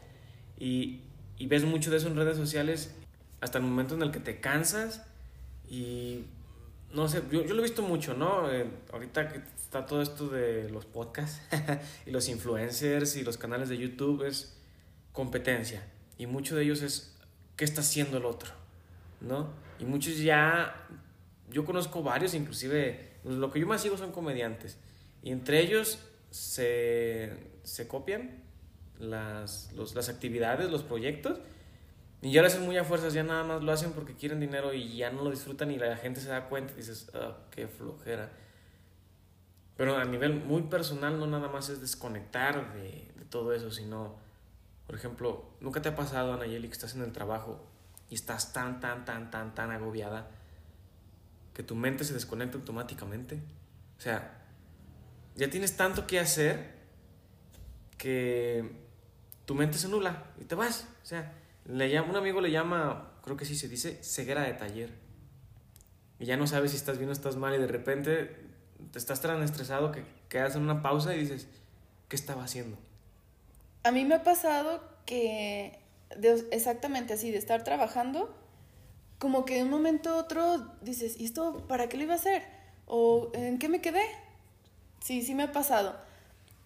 y, 0.58 1.00
y 1.38 1.46
ves 1.46 1.64
mucho 1.64 1.90
de 1.90 1.96
eso 1.96 2.08
en 2.08 2.16
redes 2.16 2.36
sociales 2.36 2.94
hasta 3.40 3.58
el 3.58 3.64
momento 3.64 3.94
en 3.94 4.02
el 4.02 4.10
que 4.10 4.20
te 4.20 4.40
cansas 4.40 5.06
y 5.68 6.24
no 6.92 7.08
sé, 7.08 7.22
yo, 7.30 7.44
yo 7.44 7.54
lo 7.54 7.60
he 7.60 7.62
visto 7.62 7.82
mucho, 7.82 8.14
¿no? 8.14 8.50
Eh, 8.50 8.68
ahorita 8.92 9.32
está 9.56 9.86
todo 9.86 10.02
esto 10.02 10.28
de 10.28 10.68
los 10.70 10.84
podcasts 10.84 11.40
y 12.06 12.10
los 12.10 12.28
influencers 12.28 13.16
y 13.16 13.22
los 13.22 13.38
canales 13.38 13.68
de 13.68 13.78
YouTube 13.78 14.24
es 14.24 14.56
competencia 15.12 15.82
y 16.18 16.26
mucho 16.26 16.56
de 16.56 16.64
ellos 16.64 16.82
es 16.82 17.16
qué 17.56 17.64
está 17.64 17.80
haciendo 17.80 18.18
el 18.18 18.24
otro, 18.24 18.50
¿no? 19.20 19.48
Y 19.80 19.84
muchos 19.84 20.18
ya, 20.18 20.86
yo 21.50 21.64
conozco 21.64 22.02
varios, 22.02 22.34
inclusive 22.34 23.14
pues, 23.22 23.36
lo 23.36 23.50
que 23.50 23.60
yo 23.60 23.66
más 23.66 23.80
sigo 23.80 23.96
son 23.96 24.12
comediantes. 24.12 24.78
Y 25.22 25.32
entre 25.32 25.60
ellos 25.60 25.98
se, 26.30 27.32
se 27.62 27.88
copian 27.88 28.42
las, 28.98 29.72
los, 29.72 29.94
las 29.94 30.10
actividades, 30.10 30.70
los 30.70 30.82
proyectos. 30.82 31.40
Y 32.20 32.32
ya 32.32 32.42
lo 32.42 32.48
hacen 32.48 32.62
muy 32.66 32.76
a 32.76 32.84
fuerzas, 32.84 33.14
ya 33.14 33.22
nada 33.22 33.42
más 33.44 33.62
lo 33.62 33.72
hacen 33.72 33.92
porque 33.92 34.14
quieren 34.14 34.40
dinero 34.40 34.74
y 34.74 34.98
ya 34.98 35.10
no 35.10 35.22
lo 35.22 35.30
disfrutan 35.30 35.70
y 35.70 35.78
la 35.78 35.96
gente 35.96 36.20
se 36.20 36.28
da 36.28 36.50
cuenta 36.50 36.74
y 36.74 36.76
dices, 36.76 37.10
ah, 37.14 37.38
qué 37.50 37.66
flojera. 37.66 38.30
Pero 39.78 39.96
a 39.96 40.04
nivel 40.04 40.34
muy 40.34 40.62
personal 40.62 41.18
no 41.18 41.26
nada 41.26 41.48
más 41.48 41.70
es 41.70 41.80
desconectar 41.80 42.74
de, 42.74 43.10
de 43.16 43.24
todo 43.30 43.54
eso, 43.54 43.70
sino, 43.70 44.16
por 44.86 44.96
ejemplo, 44.96 45.46
¿nunca 45.62 45.80
te 45.80 45.88
ha 45.88 45.96
pasado, 45.96 46.34
Anayeli, 46.34 46.68
que 46.68 46.74
estás 46.74 46.94
en 46.94 47.00
el 47.00 47.12
trabajo 47.12 47.69
y 48.10 48.14
estás 48.14 48.52
tan, 48.52 48.80
tan, 48.80 49.04
tan, 49.04 49.30
tan, 49.30 49.54
tan 49.54 49.70
agobiada? 49.70 50.28
que 51.54 51.62
tu 51.62 51.74
mente 51.74 52.04
se 52.04 52.14
desconecta 52.14 52.56
automáticamente. 52.56 53.36
O 53.98 54.00
sea, 54.00 54.44
ya 55.36 55.50
tienes 55.50 55.76
tanto 55.76 56.06
que 56.06 56.18
hacer 56.18 56.74
que 57.98 58.64
tu 59.44 59.54
mente 59.54 59.78
se 59.78 59.88
nula 59.88 60.24
y 60.40 60.44
te 60.44 60.54
vas. 60.54 60.86
O 61.02 61.06
sea, 61.06 61.34
le 61.66 61.90
llama, 61.90 62.10
un 62.10 62.16
amigo 62.16 62.40
le 62.40 62.50
llama, 62.50 63.12
creo 63.22 63.36
que 63.36 63.44
sí 63.44 63.56
se 63.56 63.68
dice, 63.68 64.02
ceguera 64.02 64.42
de 64.42 64.54
taller. 64.54 64.90
Y 66.18 66.26
ya 66.26 66.36
no 66.36 66.46
sabes 66.46 66.70
si 66.70 66.76
estás 66.76 66.98
bien 66.98 67.10
o 67.10 67.12
estás 67.12 67.36
mal 67.36 67.54
y 67.54 67.58
de 67.58 67.66
repente 67.66 68.36
te 68.92 68.98
estás 68.98 69.20
tan 69.20 69.42
estresado 69.42 69.92
que 69.92 70.04
quedas 70.28 70.56
en 70.56 70.62
una 70.62 70.82
pausa 70.82 71.14
y 71.14 71.18
dices, 71.18 71.48
¿qué 72.08 72.16
estaba 72.16 72.44
haciendo? 72.44 72.78
A 73.82 73.90
mí 73.90 74.04
me 74.04 74.14
ha 74.14 74.22
pasado 74.22 74.82
que 75.06 75.79
de- 76.16 76.46
exactamente 76.52 77.14
así, 77.14 77.30
de 77.30 77.38
estar 77.38 77.64
trabajando, 77.64 78.34
como 79.18 79.44
que 79.44 79.56
de 79.56 79.64
un 79.64 79.70
momento 79.70 80.10
a 80.10 80.16
otro 80.16 80.58
dices, 80.82 81.18
¿y 81.18 81.24
esto 81.26 81.66
para 81.68 81.88
qué 81.88 81.96
lo 81.96 82.04
iba 82.04 82.14
a 82.14 82.16
hacer? 82.16 82.42
¿O 82.86 83.30
en 83.34 83.58
qué 83.58 83.68
me 83.68 83.80
quedé? 83.80 84.02
Sí, 85.00 85.22
sí 85.22 85.34
me 85.34 85.44
ha 85.44 85.52
pasado. 85.52 85.96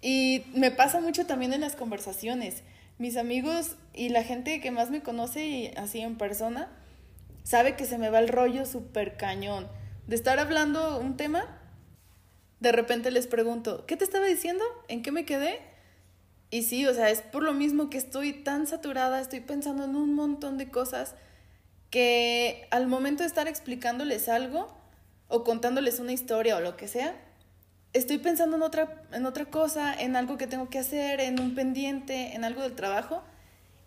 Y 0.00 0.44
me 0.54 0.70
pasa 0.70 1.00
mucho 1.00 1.26
también 1.26 1.52
en 1.52 1.60
las 1.62 1.76
conversaciones. 1.76 2.62
Mis 2.98 3.16
amigos 3.16 3.76
y 3.92 4.10
la 4.10 4.22
gente 4.22 4.60
que 4.60 4.70
más 4.70 4.90
me 4.90 5.02
conoce 5.02 5.46
y 5.46 5.66
así 5.76 6.00
en 6.00 6.16
persona, 6.18 6.70
sabe 7.42 7.76
que 7.76 7.86
se 7.86 7.98
me 7.98 8.10
va 8.10 8.18
el 8.20 8.28
rollo 8.28 8.66
súper 8.66 9.16
cañón. 9.16 9.68
De 10.06 10.16
estar 10.16 10.38
hablando 10.38 10.98
un 11.00 11.16
tema, 11.16 11.60
de 12.60 12.72
repente 12.72 13.10
les 13.10 13.26
pregunto, 13.26 13.84
¿qué 13.86 13.96
te 13.96 14.04
estaba 14.04 14.26
diciendo? 14.26 14.64
¿En 14.88 15.02
qué 15.02 15.12
me 15.12 15.24
quedé? 15.24 15.60
Y 16.54 16.62
sí, 16.62 16.86
o 16.86 16.94
sea, 16.94 17.10
es 17.10 17.20
por 17.20 17.42
lo 17.42 17.52
mismo 17.52 17.90
que 17.90 17.98
estoy 17.98 18.32
tan 18.32 18.68
saturada, 18.68 19.20
estoy 19.20 19.40
pensando 19.40 19.86
en 19.86 19.96
un 19.96 20.14
montón 20.14 20.56
de 20.56 20.70
cosas 20.70 21.16
que 21.90 22.68
al 22.70 22.86
momento 22.86 23.24
de 23.24 23.26
estar 23.26 23.48
explicándoles 23.48 24.28
algo 24.28 24.72
o 25.26 25.42
contándoles 25.42 25.98
una 25.98 26.12
historia 26.12 26.56
o 26.56 26.60
lo 26.60 26.76
que 26.76 26.86
sea, 26.86 27.20
estoy 27.92 28.18
pensando 28.18 28.54
en 28.54 28.62
otra, 28.62 29.02
en 29.10 29.26
otra 29.26 29.46
cosa, 29.46 30.00
en 30.00 30.14
algo 30.14 30.38
que 30.38 30.46
tengo 30.46 30.70
que 30.70 30.78
hacer, 30.78 31.18
en 31.18 31.40
un 31.40 31.56
pendiente, 31.56 32.36
en 32.36 32.44
algo 32.44 32.62
del 32.62 32.76
trabajo, 32.76 33.24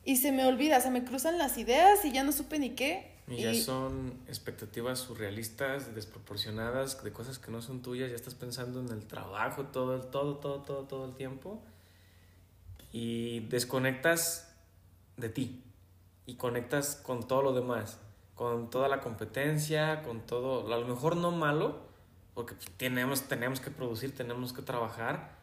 y 0.03 0.17
se 0.17 0.33
me 0.33 0.45
olvida, 0.45 0.81
se 0.81 0.91
me 0.91 1.05
cruzan 1.05 1.37
las 1.37 1.57
ideas 1.57 2.03
y 2.03 2.11
ya 2.11 2.25
no 2.25 2.33
supe 2.33 2.59
ni 2.59 2.71
qué. 2.71 3.13
Y 3.29 3.43
ya 3.43 3.53
son 3.53 4.19
expectativas 4.27 4.99
surrealistas, 4.99 5.95
desproporcionadas, 5.95 7.01
de 7.01 7.13
cosas 7.13 7.39
que 7.39 7.49
no 7.49 7.61
son 7.61 7.81
tuyas, 7.81 8.09
ya 8.09 8.17
estás 8.17 8.35
pensando 8.35 8.81
en 8.81 8.89
el 8.89 9.05
trabajo 9.05 9.67
todo 9.67 10.01
todo, 10.01 10.35
todo, 10.39 10.63
todo, 10.63 10.83
todo 10.83 11.05
el 11.05 11.15
tiempo. 11.15 11.61
Y 12.99 13.41
desconectas 13.41 14.51
de 15.17 15.29
ti. 15.29 15.63
Y 16.25 16.33
conectas 16.33 16.95
con 16.95 17.27
todo 17.27 17.43
lo 17.43 17.53
demás. 17.53 17.99
Con 18.33 18.71
toda 18.71 18.87
la 18.87 19.01
competencia, 19.01 20.01
con 20.01 20.21
todo, 20.21 20.73
a 20.73 20.79
lo 20.79 20.87
mejor 20.87 21.15
no 21.15 21.29
malo, 21.29 21.77
porque 22.33 22.55
tenemos, 22.77 23.21
tenemos 23.27 23.59
que 23.59 23.69
producir, 23.69 24.15
tenemos 24.15 24.51
que 24.51 24.63
trabajar, 24.63 25.37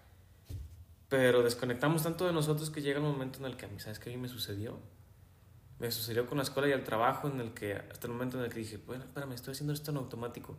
pero 1.08 1.44
desconectamos 1.44 2.02
tanto 2.02 2.26
de 2.26 2.32
nosotros 2.32 2.70
que 2.70 2.82
llega 2.82 2.98
el 2.98 3.04
momento 3.04 3.38
en 3.38 3.44
el 3.44 3.56
que 3.56 3.66
a 3.66 3.68
mí, 3.68 3.78
¿sabes 3.78 4.00
qué 4.00 4.10
a 4.10 4.12
mí 4.12 4.18
me 4.18 4.28
sucedió? 4.28 4.80
Me 5.78 5.92
sucedió 5.92 6.26
con 6.26 6.38
la 6.38 6.44
escuela 6.44 6.68
y 6.68 6.72
el 6.72 6.82
trabajo 6.82 7.28
en 7.28 7.40
el 7.40 7.54
que, 7.54 7.74
hasta 7.74 8.08
el 8.08 8.14
momento 8.14 8.36
en 8.36 8.46
el 8.46 8.52
que 8.52 8.58
dije, 8.58 8.78
bueno, 8.84 9.04
espérame, 9.04 9.32
estoy 9.32 9.52
haciendo 9.52 9.72
esto 9.72 9.92
en 9.92 9.98
automático, 9.98 10.56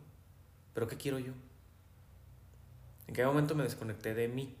pero 0.72 0.86
¿qué 0.86 0.96
quiero 0.96 1.18
yo? 1.18 1.34
¿En 3.06 3.14
qué 3.14 3.24
momento 3.26 3.54
me 3.54 3.64
desconecté 3.64 4.14
de 4.14 4.28
mí? 4.28 4.56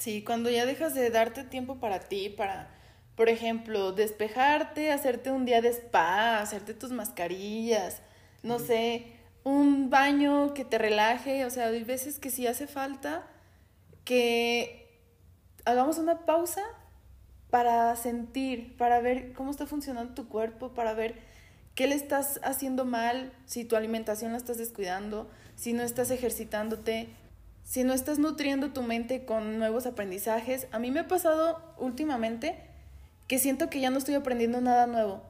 Sí, 0.00 0.24
cuando 0.24 0.48
ya 0.48 0.64
dejas 0.64 0.94
de 0.94 1.10
darte 1.10 1.44
tiempo 1.44 1.78
para 1.78 2.00
ti, 2.00 2.30
para, 2.30 2.70
por 3.16 3.28
ejemplo, 3.28 3.92
despejarte, 3.92 4.92
hacerte 4.92 5.30
un 5.30 5.44
día 5.44 5.60
de 5.60 5.68
spa, 5.68 6.38
hacerte 6.38 6.72
tus 6.72 6.90
mascarillas, 6.90 8.00
no 8.42 8.58
sé, 8.58 9.12
un 9.44 9.90
baño 9.90 10.54
que 10.54 10.64
te 10.64 10.78
relaje, 10.78 11.44
o 11.44 11.50
sea, 11.50 11.66
hay 11.66 11.84
veces 11.84 12.18
que 12.18 12.30
sí 12.30 12.46
hace 12.46 12.66
falta 12.66 13.26
que 14.04 14.88
hagamos 15.66 15.98
una 15.98 16.24
pausa 16.24 16.62
para 17.50 17.94
sentir, 17.94 18.78
para 18.78 19.00
ver 19.00 19.34
cómo 19.34 19.50
está 19.50 19.66
funcionando 19.66 20.14
tu 20.14 20.28
cuerpo, 20.30 20.72
para 20.72 20.94
ver 20.94 21.16
qué 21.74 21.86
le 21.86 21.94
estás 21.94 22.40
haciendo 22.42 22.86
mal, 22.86 23.34
si 23.44 23.66
tu 23.66 23.76
alimentación 23.76 24.32
la 24.32 24.38
estás 24.38 24.56
descuidando, 24.56 25.30
si 25.56 25.74
no 25.74 25.82
estás 25.82 26.10
ejercitándote, 26.10 27.10
si 27.70 27.84
no 27.84 27.92
estás 27.92 28.18
nutriendo 28.18 28.72
tu 28.72 28.82
mente 28.82 29.24
con 29.24 29.60
nuevos 29.60 29.86
aprendizajes. 29.86 30.66
A 30.72 30.80
mí 30.80 30.90
me 30.90 30.98
ha 30.98 31.06
pasado 31.06 31.62
últimamente 31.78 32.58
que 33.28 33.38
siento 33.38 33.70
que 33.70 33.78
ya 33.78 33.90
no 33.90 33.98
estoy 33.98 34.16
aprendiendo 34.16 34.60
nada 34.60 34.88
nuevo, 34.88 35.22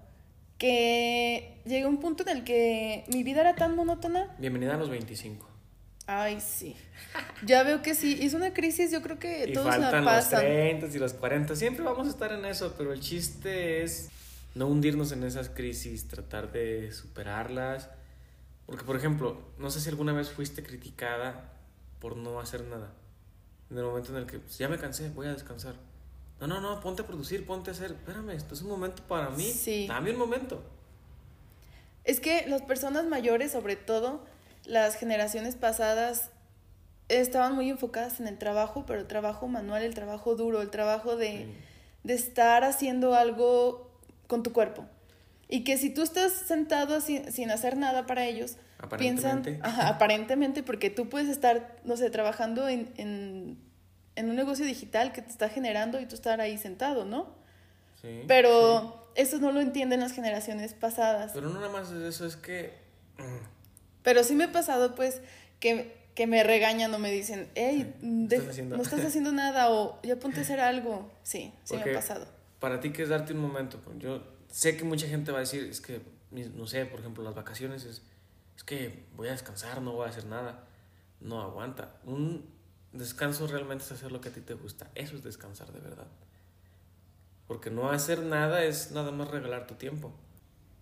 que 0.56 1.60
llegué 1.66 1.82
a 1.82 1.88
un 1.88 2.00
punto 2.00 2.22
en 2.22 2.38
el 2.38 2.44
que 2.44 3.04
mi 3.12 3.24
vida 3.24 3.42
era 3.42 3.56
tan 3.56 3.76
monótona. 3.76 4.34
Bienvenida 4.38 4.76
a 4.76 4.78
los 4.78 4.88
25. 4.88 5.46
Ay, 6.06 6.40
sí. 6.40 6.76
Ya 7.44 7.62
veo 7.62 7.82
que 7.82 7.94
sí. 7.94 8.18
Es 8.22 8.32
una 8.32 8.54
crisis, 8.54 8.90
yo 8.90 9.02
creo 9.02 9.18
que 9.18 9.50
Y 9.50 9.52
todos 9.52 9.66
la 9.66 9.72
faltan 9.72 10.02
los 10.06 10.14
pasan. 10.14 10.40
30 10.40 10.86
y 10.86 10.98
los 10.98 11.12
40. 11.12 11.54
Siempre 11.56 11.84
vamos 11.84 12.06
a 12.06 12.10
estar 12.10 12.32
en 12.32 12.46
eso, 12.46 12.74
pero 12.78 12.94
el 12.94 13.00
chiste 13.00 13.82
es 13.82 14.08
no 14.54 14.66
hundirnos 14.66 15.12
en 15.12 15.24
esas 15.24 15.50
crisis, 15.50 16.08
tratar 16.08 16.52
de 16.52 16.90
superarlas. 16.90 17.90
Porque, 18.64 18.86
por 18.86 18.96
ejemplo, 18.96 19.42
no 19.58 19.70
sé 19.70 19.78
si 19.82 19.90
alguna 19.90 20.14
vez 20.14 20.30
fuiste 20.30 20.62
criticada 20.62 21.59
por 22.00 22.16
no 22.16 22.40
hacer 22.40 22.64
nada. 22.64 22.90
En 23.70 23.78
el 23.78 23.84
momento 23.84 24.10
en 24.10 24.18
el 24.18 24.26
que 24.26 24.38
pues, 24.38 24.58
ya 24.58 24.68
me 24.68 24.78
cansé, 24.78 25.10
voy 25.10 25.26
a 25.28 25.32
descansar. 25.32 25.74
No, 26.40 26.46
no, 26.46 26.60
no, 26.60 26.80
ponte 26.80 27.02
a 27.02 27.06
producir, 27.06 27.46
ponte 27.46 27.70
a 27.70 27.72
hacer. 27.74 27.92
Espérame, 27.92 28.30
esto 28.30 28.54
es 28.54 28.62
un 28.62 28.68
momento 28.70 29.02
para 29.06 29.30
mí. 29.30 29.44
Sí. 29.44 29.86
Dame 29.86 30.10
un 30.12 30.18
momento. 30.18 30.62
Es 32.04 32.18
que 32.20 32.46
las 32.48 32.62
personas 32.62 33.04
mayores, 33.06 33.52
sobre 33.52 33.76
todo 33.76 34.24
las 34.64 34.96
generaciones 34.96 35.54
pasadas, 35.54 36.30
estaban 37.08 37.54
muy 37.54 37.68
enfocadas 37.70 38.20
en 38.20 38.26
el 38.28 38.38
trabajo, 38.38 38.84
pero 38.86 39.00
el 39.00 39.06
trabajo 39.06 39.48
manual, 39.48 39.82
el 39.82 39.94
trabajo 39.94 40.34
duro, 40.34 40.62
el 40.62 40.70
trabajo 40.70 41.16
de, 41.16 41.44
Sí. 41.44 41.54
de 42.04 42.14
estar 42.14 42.64
haciendo 42.64 43.14
algo 43.14 43.90
con 44.26 44.42
tu 44.42 44.52
cuerpo. 44.52 44.86
Y 45.48 45.64
que 45.64 45.76
si 45.76 45.90
tú 45.90 46.02
estás 46.02 46.32
sentado 46.32 47.00
sin, 47.00 47.30
sin 47.32 47.50
hacer 47.50 47.76
nada 47.76 48.06
para 48.06 48.24
ellos, 48.26 48.56
piensan, 48.98 49.38
Aparentemente. 49.38 49.60
ajá, 49.62 49.88
aparentemente, 49.88 50.62
porque 50.62 50.90
tú 50.90 51.08
puedes 51.08 51.28
estar, 51.28 51.76
no 51.84 51.96
sé, 51.96 52.10
trabajando 52.10 52.68
en, 52.68 52.92
en, 52.96 53.58
en 54.16 54.30
un 54.30 54.36
negocio 54.36 54.64
digital 54.66 55.12
que 55.12 55.22
te 55.22 55.30
está 55.30 55.48
generando 55.48 56.00
y 56.00 56.06
tú 56.06 56.14
estar 56.14 56.40
ahí 56.40 56.58
sentado, 56.58 57.04
¿no? 57.04 57.34
Sí, 58.00 58.22
Pero 58.26 59.10
eso 59.14 59.38
no 59.38 59.52
lo 59.52 59.60
entienden 59.60 60.00
las 60.00 60.12
generaciones 60.12 60.72
pasadas. 60.74 61.32
Pero 61.34 61.48
no 61.48 61.54
nada 61.60 61.68
más 61.70 61.90
es 61.92 62.02
eso, 62.02 62.26
es 62.26 62.36
que. 62.36 62.72
mm, 63.18 63.46
Pero 64.02 64.24
sí 64.24 64.34
me 64.34 64.44
ha 64.44 64.52
pasado, 64.52 64.94
pues, 64.94 65.20
que, 65.60 65.94
que 66.14 66.26
me 66.26 66.42
regañan 66.42 66.92
o 66.94 66.98
me 66.98 67.10
dicen, 67.10 67.48
hey, 67.54 67.94
¿qué 68.00 68.06
de- 68.06 68.36
estás 68.36 68.50
haciendo? 68.52 68.76
no 68.76 68.82
estás 68.82 69.00
haciendo 69.04 69.32
nada 69.32 69.70
o 69.70 70.00
ya 70.02 70.16
ponte 70.16 70.38
a 70.40 70.42
hacer 70.42 70.60
algo. 70.60 71.10
Sí, 71.22 71.52
sí 71.64 71.76
me 71.76 71.90
ha 71.90 71.94
pasado. 71.94 72.26
Para 72.60 72.80
ti, 72.80 72.90
que 72.92 73.02
es 73.02 73.08
darte 73.10 73.32
un 73.34 73.40
momento? 73.40 73.78
Yo 73.98 74.22
sé 74.50 74.76
que 74.76 74.84
mucha 74.84 75.06
gente 75.06 75.30
va 75.32 75.38
a 75.38 75.40
decir, 75.40 75.64
es 75.64 75.80
que, 75.80 76.00
no 76.30 76.66
sé, 76.66 76.84
por 76.86 77.00
ejemplo, 77.00 77.22
las 77.22 77.34
vacaciones 77.34 77.84
es, 77.84 78.02
es 78.60 78.64
que 78.64 79.04
voy 79.16 79.28
a 79.28 79.30
descansar, 79.30 79.80
no 79.80 79.92
voy 79.92 80.04
a 80.04 80.10
hacer 80.10 80.26
nada. 80.26 80.64
No 81.18 81.40
aguanta. 81.40 81.94
Un 82.04 82.44
descanso 82.92 83.46
realmente 83.46 83.84
es 83.84 83.92
hacer 83.92 84.12
lo 84.12 84.20
que 84.20 84.28
a 84.28 84.32
ti 84.32 84.42
te 84.42 84.52
gusta. 84.52 84.90
Eso 84.94 85.16
es 85.16 85.22
descansar 85.22 85.72
de 85.72 85.80
verdad. 85.80 86.06
Porque 87.48 87.70
no 87.70 87.90
hacer 87.90 88.22
nada 88.22 88.62
es 88.62 88.90
nada 88.90 89.12
más 89.12 89.30
regalar 89.30 89.66
tu 89.66 89.76
tiempo. 89.76 90.12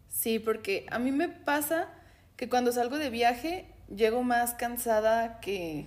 Sí, 0.08 0.40
porque 0.40 0.86
a 0.90 0.98
mí 0.98 1.12
me 1.12 1.28
pasa 1.28 1.88
que 2.36 2.48
cuando 2.48 2.72
salgo 2.72 2.98
de 2.98 3.10
viaje 3.10 3.72
llego 3.94 4.24
más 4.24 4.54
cansada 4.54 5.38
que, 5.38 5.86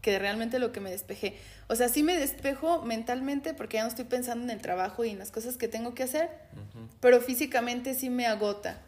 que 0.00 0.20
realmente 0.20 0.60
lo 0.60 0.70
que 0.70 0.78
me 0.78 0.92
despejé. 0.92 1.36
O 1.66 1.74
sea, 1.74 1.88
sí 1.88 2.04
me 2.04 2.16
despejo 2.16 2.82
mentalmente 2.82 3.52
porque 3.52 3.78
ya 3.78 3.82
no 3.82 3.88
estoy 3.88 4.04
pensando 4.04 4.44
en 4.44 4.50
el 4.50 4.62
trabajo 4.62 5.04
y 5.04 5.10
en 5.10 5.18
las 5.18 5.32
cosas 5.32 5.56
que 5.56 5.66
tengo 5.66 5.92
que 5.92 6.04
hacer, 6.04 6.30
pero 7.00 7.20
físicamente 7.20 7.94
sí 7.94 8.10
me 8.10 8.26
agota. 8.28 8.80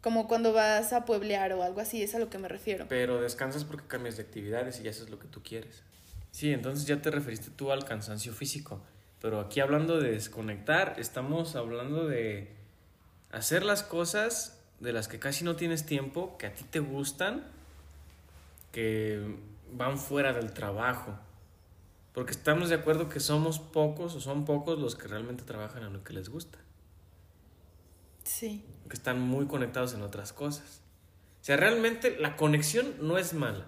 Como 0.00 0.28
cuando 0.28 0.52
vas 0.52 0.92
a 0.92 1.04
pueblear 1.04 1.52
o 1.52 1.62
algo 1.62 1.80
así, 1.80 2.02
es 2.02 2.14
a 2.14 2.18
lo 2.18 2.30
que 2.30 2.38
me 2.38 2.48
refiero. 2.48 2.86
Pero 2.88 3.20
descansas 3.20 3.64
porque 3.64 3.86
cambias 3.86 4.16
de 4.16 4.22
actividades 4.22 4.80
y 4.80 4.84
ya 4.84 4.90
haces 4.90 5.10
lo 5.10 5.18
que 5.18 5.28
tú 5.28 5.42
quieres. 5.42 5.82
Sí, 6.30 6.52
entonces 6.52 6.86
ya 6.86 7.02
te 7.02 7.10
referiste 7.10 7.50
tú 7.50 7.70
al 7.70 7.84
cansancio 7.84 8.32
físico. 8.32 8.80
Pero 9.20 9.40
aquí 9.40 9.60
hablando 9.60 10.00
de 10.00 10.12
desconectar, 10.12 10.94
estamos 10.98 11.54
hablando 11.54 12.06
de 12.06 12.50
hacer 13.30 13.62
las 13.62 13.82
cosas 13.82 14.58
de 14.80 14.92
las 14.94 15.08
que 15.08 15.18
casi 15.18 15.44
no 15.44 15.56
tienes 15.56 15.84
tiempo, 15.84 16.38
que 16.38 16.46
a 16.46 16.54
ti 16.54 16.64
te 16.64 16.80
gustan, 16.80 17.44
que 18.72 19.36
van 19.72 19.98
fuera 19.98 20.32
del 20.32 20.52
trabajo. 20.52 21.18
Porque 22.14 22.32
estamos 22.32 22.70
de 22.70 22.76
acuerdo 22.76 23.10
que 23.10 23.20
somos 23.20 23.58
pocos 23.58 24.14
o 24.14 24.20
son 24.20 24.46
pocos 24.46 24.78
los 24.78 24.96
que 24.96 25.06
realmente 25.08 25.44
trabajan 25.44 25.82
en 25.82 25.92
lo 25.92 26.02
que 26.02 26.12
les 26.14 26.28
gusta 26.28 26.58
Sí. 28.24 28.64
Que 28.90 28.96
están 28.96 29.20
muy 29.20 29.46
conectados 29.46 29.94
en 29.94 30.02
otras 30.02 30.34
cosas. 30.34 30.82
O 31.40 31.44
sea, 31.44 31.56
realmente 31.56 32.16
la 32.18 32.36
conexión 32.36 32.94
no 33.00 33.16
es 33.16 33.32
mala. 33.32 33.66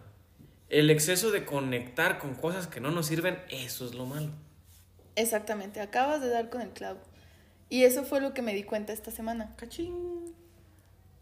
El 0.68 0.90
exceso 0.90 1.30
de 1.30 1.46
conectar 1.46 2.18
con 2.18 2.34
cosas 2.34 2.66
que 2.66 2.80
no 2.80 2.90
nos 2.90 3.06
sirven, 3.06 3.38
eso 3.48 3.86
es 3.86 3.94
lo 3.94 4.04
malo. 4.04 4.30
Exactamente, 5.16 5.80
acabas 5.80 6.20
de 6.20 6.28
dar 6.28 6.50
con 6.50 6.60
el 6.60 6.70
clavo. 6.70 6.98
Y 7.70 7.84
eso 7.84 8.04
fue 8.04 8.20
lo 8.20 8.34
que 8.34 8.42
me 8.42 8.52
di 8.52 8.64
cuenta 8.64 8.92
esta 8.92 9.10
semana. 9.10 9.54
Cachín. 9.56 10.34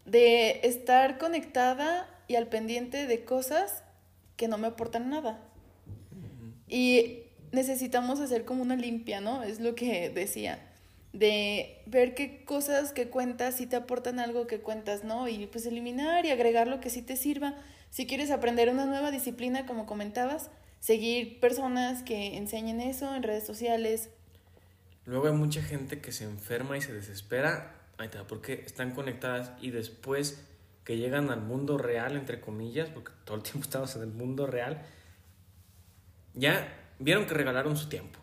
De 0.05 0.61
estar 0.63 1.17
conectada 1.17 2.09
y 2.27 2.35
al 2.35 2.47
pendiente 2.47 3.07
de 3.07 3.23
cosas 3.23 3.83
que 4.35 4.47
no 4.47 4.57
me 4.57 4.67
aportan 4.67 5.09
nada. 5.09 5.39
Y 6.67 7.23
necesitamos 7.51 8.19
hacer 8.19 8.45
como 8.45 8.63
una 8.63 8.75
limpia, 8.75 9.21
¿no? 9.21 9.43
Es 9.43 9.59
lo 9.59 9.75
que 9.75 10.09
decía. 10.09 10.70
De 11.13 11.81
ver 11.85 12.15
qué 12.15 12.45
cosas 12.45 12.93
que 12.93 13.09
cuentas 13.09 13.57
sí 13.57 13.65
te 13.67 13.75
aportan 13.75 14.19
algo 14.19 14.47
que 14.47 14.61
cuentas, 14.61 15.03
¿no? 15.03 15.27
Y 15.27 15.47
pues 15.47 15.65
eliminar 15.65 16.25
y 16.25 16.31
agregar 16.31 16.67
lo 16.67 16.79
que 16.79 16.89
sí 16.89 17.01
te 17.01 17.17
sirva. 17.17 17.55
Si 17.89 18.07
quieres 18.07 18.31
aprender 18.31 18.69
una 18.69 18.85
nueva 18.85 19.11
disciplina, 19.11 19.65
como 19.65 19.85
comentabas, 19.85 20.49
seguir 20.79 21.39
personas 21.39 22.03
que 22.03 22.37
enseñen 22.37 22.79
eso 22.79 23.13
en 23.13 23.23
redes 23.23 23.45
sociales, 23.45 24.09
Luego 25.05 25.27
hay 25.27 25.33
mucha 25.33 25.61
gente 25.61 25.99
que 25.99 26.11
se 26.11 26.25
enferma 26.25 26.77
y 26.77 26.81
se 26.81 26.93
desespera, 26.93 27.75
porque 28.27 28.63
están 28.65 28.91
conectadas 28.91 29.51
y 29.59 29.71
después 29.71 30.47
que 30.83 30.97
llegan 30.97 31.29
al 31.31 31.41
mundo 31.41 31.77
real, 31.77 32.15
entre 32.15 32.39
comillas, 32.39 32.89
porque 32.89 33.11
todo 33.25 33.37
el 33.37 33.43
tiempo 33.43 33.61
estamos 33.61 33.95
en 33.95 34.03
el 34.03 34.11
mundo 34.11 34.47
real, 34.47 34.85
ya 36.33 36.93
vieron 36.99 37.25
que 37.25 37.33
regalaron 37.33 37.75
su 37.75 37.89
tiempo, 37.89 38.19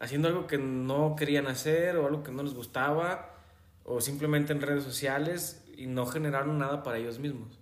haciendo 0.00 0.28
algo 0.28 0.46
que 0.48 0.58
no 0.58 1.14
querían 1.16 1.46
hacer 1.46 1.96
o 1.96 2.06
algo 2.06 2.22
que 2.24 2.32
no 2.32 2.42
les 2.42 2.54
gustaba, 2.54 3.36
o 3.84 4.00
simplemente 4.00 4.52
en 4.52 4.60
redes 4.60 4.82
sociales 4.84 5.64
y 5.76 5.86
no 5.86 6.06
generaron 6.06 6.58
nada 6.58 6.82
para 6.82 6.98
ellos 6.98 7.18
mismos. 7.18 7.58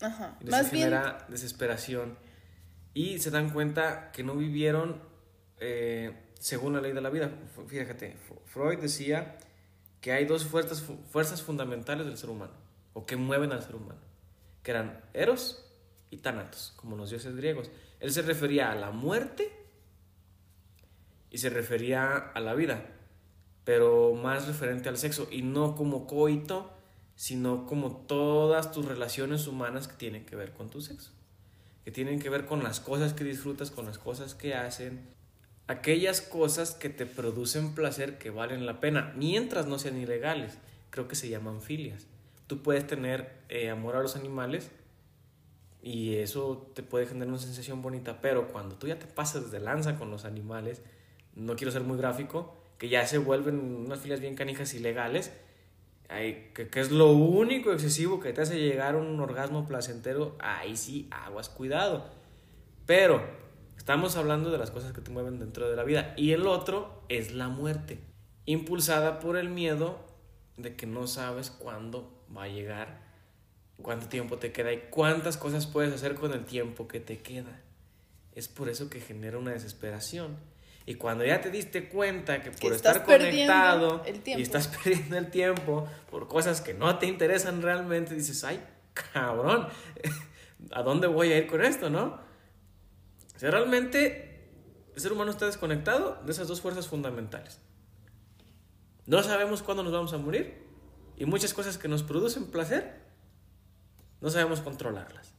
Ajá. 0.00 0.36
Y 0.40 0.44
les 0.44 0.50
Más 0.52 0.70
bien, 0.70 0.84
genera 0.84 1.26
desesperación. 1.28 2.16
Y 2.94 3.18
se 3.18 3.30
dan 3.30 3.50
cuenta 3.50 4.10
que 4.12 4.22
no 4.22 4.34
vivieron 4.34 5.00
eh, 5.58 6.32
según 6.38 6.72
la 6.74 6.80
ley 6.80 6.92
de 6.92 7.00
la 7.00 7.10
vida. 7.10 7.30
Fíjate, 7.68 8.16
Freud 8.46 8.78
decía 8.78 9.38
que 10.00 10.12
hay 10.12 10.24
dos 10.24 10.44
fuerzas, 10.46 10.82
fu- 10.82 10.98
fuerzas 11.10 11.42
fundamentales 11.42 12.06
del 12.06 12.16
ser 12.16 12.30
humano, 12.30 12.54
o 12.94 13.04
que 13.06 13.16
mueven 13.16 13.52
al 13.52 13.62
ser 13.62 13.76
humano, 13.76 14.00
que 14.62 14.70
eran 14.70 15.02
Eros 15.12 15.64
y 16.10 16.16
Thanatos, 16.18 16.72
como 16.76 16.96
los 16.96 17.10
dioses 17.10 17.36
griegos. 17.36 17.70
Él 18.00 18.10
se 18.10 18.22
refería 18.22 18.72
a 18.72 18.74
la 18.74 18.90
muerte 18.90 19.52
y 21.30 21.38
se 21.38 21.50
refería 21.50 22.16
a 22.16 22.40
la 22.40 22.54
vida, 22.54 22.84
pero 23.64 24.14
más 24.14 24.46
referente 24.46 24.88
al 24.88 24.98
sexo, 24.98 25.28
y 25.30 25.42
no 25.42 25.76
como 25.76 26.06
coito, 26.06 26.70
sino 27.14 27.66
como 27.66 27.96
todas 27.96 28.72
tus 28.72 28.86
relaciones 28.86 29.46
humanas 29.46 29.88
que 29.88 29.96
tienen 29.96 30.24
que 30.24 30.36
ver 30.36 30.52
con 30.52 30.70
tu 30.70 30.80
sexo, 30.80 31.12
que 31.84 31.90
tienen 31.90 32.18
que 32.18 32.30
ver 32.30 32.46
con 32.46 32.64
las 32.64 32.80
cosas 32.80 33.12
que 33.12 33.24
disfrutas, 33.24 33.70
con 33.70 33.86
las 33.86 33.98
cosas 33.98 34.34
que 34.34 34.54
hacen, 34.54 35.00
aquellas 35.66 36.20
cosas 36.20 36.74
que 36.74 36.88
te 36.88 37.06
producen 37.06 37.74
placer 37.74 38.18
que 38.18 38.30
valen 38.30 38.66
la 38.66 38.80
pena, 38.80 39.12
mientras 39.16 39.66
no 39.66 39.78
sean 39.78 39.98
ilegales, 39.98 40.58
creo 40.90 41.06
que 41.06 41.14
se 41.14 41.28
llaman 41.28 41.60
filias. 41.60 42.06
Tú 42.46 42.62
puedes 42.62 42.86
tener 42.86 43.32
eh, 43.48 43.70
amor 43.70 43.94
a 43.94 44.02
los 44.02 44.16
animales 44.16 44.70
y 45.82 46.16
eso 46.16 46.70
te 46.74 46.82
puede 46.82 47.06
generar 47.06 47.28
una 47.28 47.38
sensación 47.38 47.82
bonita, 47.82 48.20
pero 48.20 48.48
cuando 48.48 48.74
tú 48.74 48.88
ya 48.88 48.98
te 48.98 49.06
pasas 49.06 49.50
de 49.50 49.60
lanza 49.60 49.96
con 49.96 50.10
los 50.10 50.24
animales, 50.24 50.82
no 51.34 51.56
quiero 51.56 51.72
ser 51.72 51.82
muy 51.82 51.98
gráfico, 51.98 52.56
que 52.78 52.88
ya 52.88 53.06
se 53.06 53.18
vuelven 53.18 53.58
unas 53.58 54.00
filias 54.00 54.20
bien 54.20 54.34
canijas 54.34 54.72
ilegales, 54.74 55.32
ay, 56.08 56.50
que, 56.54 56.68
que 56.68 56.80
es 56.80 56.90
lo 56.90 57.12
único 57.12 57.72
excesivo 57.72 58.20
que 58.20 58.32
te 58.32 58.40
hace 58.40 58.58
llegar 58.58 58.96
un 58.96 59.18
orgasmo 59.20 59.66
placentero, 59.66 60.36
ahí 60.40 60.76
sí, 60.76 61.08
aguas, 61.10 61.48
cuidado. 61.48 62.06
Pero 62.86 63.22
estamos 63.76 64.16
hablando 64.16 64.50
de 64.50 64.58
las 64.58 64.70
cosas 64.70 64.92
que 64.92 65.00
te 65.00 65.10
mueven 65.10 65.38
dentro 65.38 65.68
de 65.68 65.76
la 65.76 65.84
vida. 65.84 66.14
Y 66.16 66.32
el 66.32 66.46
otro 66.46 67.04
es 67.08 67.32
la 67.32 67.48
muerte, 67.48 67.98
impulsada 68.44 69.20
por 69.20 69.36
el 69.36 69.48
miedo 69.48 69.98
de 70.56 70.76
que 70.76 70.86
no 70.86 71.06
sabes 71.06 71.50
cuándo 71.50 72.24
va 72.36 72.44
a 72.44 72.48
llegar, 72.48 73.00
cuánto 73.82 74.08
tiempo 74.08 74.38
te 74.38 74.52
queda 74.52 74.72
y 74.72 74.88
cuántas 74.90 75.36
cosas 75.36 75.66
puedes 75.66 75.92
hacer 75.92 76.14
con 76.14 76.32
el 76.32 76.44
tiempo 76.44 76.88
que 76.88 77.00
te 77.00 77.20
queda. 77.20 77.60
Es 78.34 78.48
por 78.48 78.68
eso 78.68 78.90
que 78.90 79.00
genera 79.00 79.38
una 79.38 79.52
desesperación. 79.52 80.36
Y 80.86 80.94
cuando 80.94 81.24
ya 81.24 81.40
te 81.40 81.50
diste 81.50 81.88
cuenta 81.88 82.42
que 82.42 82.50
por 82.50 82.72
estás 82.72 82.96
estar 82.96 83.04
conectado 83.06 84.02
y 84.06 84.42
estás 84.42 84.68
perdiendo 84.68 85.18
el 85.18 85.30
tiempo 85.30 85.88
por 86.10 86.26
cosas 86.26 86.60
que 86.60 86.74
no 86.74 86.98
te 86.98 87.06
interesan 87.06 87.62
realmente, 87.62 88.14
dices, 88.14 88.42
ay, 88.44 88.60
cabrón, 88.92 89.68
¿a 90.72 90.82
dónde 90.82 91.06
voy 91.06 91.32
a 91.32 91.38
ir 91.38 91.46
con 91.46 91.62
esto, 91.62 91.90
no? 91.90 92.18
O 93.36 93.38
sea, 93.38 93.50
realmente 93.50 94.48
el 94.94 95.00
ser 95.00 95.12
humano 95.12 95.30
está 95.30 95.46
desconectado 95.46 96.20
de 96.24 96.32
esas 96.32 96.48
dos 96.48 96.60
fuerzas 96.60 96.88
fundamentales. 96.88 97.60
No 99.06 99.22
sabemos 99.22 99.62
cuándo 99.62 99.82
nos 99.82 99.92
vamos 99.92 100.12
a 100.12 100.18
morir 100.18 100.66
y 101.16 101.26
muchas 101.26 101.54
cosas 101.54 101.78
que 101.78 101.88
nos 101.88 102.02
producen 102.02 102.46
placer 102.46 103.00
no 104.20 104.30
sabemos 104.30 104.60
controlarlas. 104.60 105.29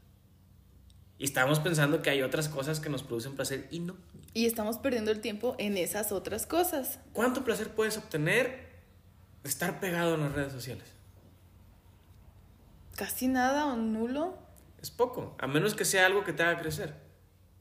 Y 1.22 1.26
estamos 1.26 1.60
pensando 1.60 2.02
que 2.02 2.10
hay 2.10 2.24
otras 2.24 2.50
cosas 2.50 2.80
que 2.80 2.90
nos 2.90 3.04
producen 3.04 3.36
placer 3.36 3.68
y 3.70 3.80
no. 3.80 3.96
y 4.34 4.48
estamos 4.48 4.80
perdiendo 4.80 5.12
el 5.12 5.22
tiempo 5.22 5.56
en 5.60 5.78
esas 5.78 6.12
otras 6.12 6.48
cosas. 6.48 6.98
¿Cuánto 7.14 7.44
placer 7.44 7.70
puedes 7.76 7.96
obtener 8.00 8.70
de 9.44 9.50
estar 9.50 9.80
pegado 9.80 10.16
en 10.16 10.22
las 10.22 10.32
redes 10.34 10.52
sociales? 10.52 10.86
Casi 12.96 13.28
nada 13.28 13.68
o 13.68 13.76
nulo. 13.76 14.36
Es 14.82 14.90
poco, 14.90 15.36
a 15.38 15.46
menos 15.46 15.76
que 15.76 15.86
sea 15.86 16.08
algo 16.08 16.24
que 16.24 16.34
te 16.34 16.42
haga 16.42 16.60
crecer. 16.60 16.96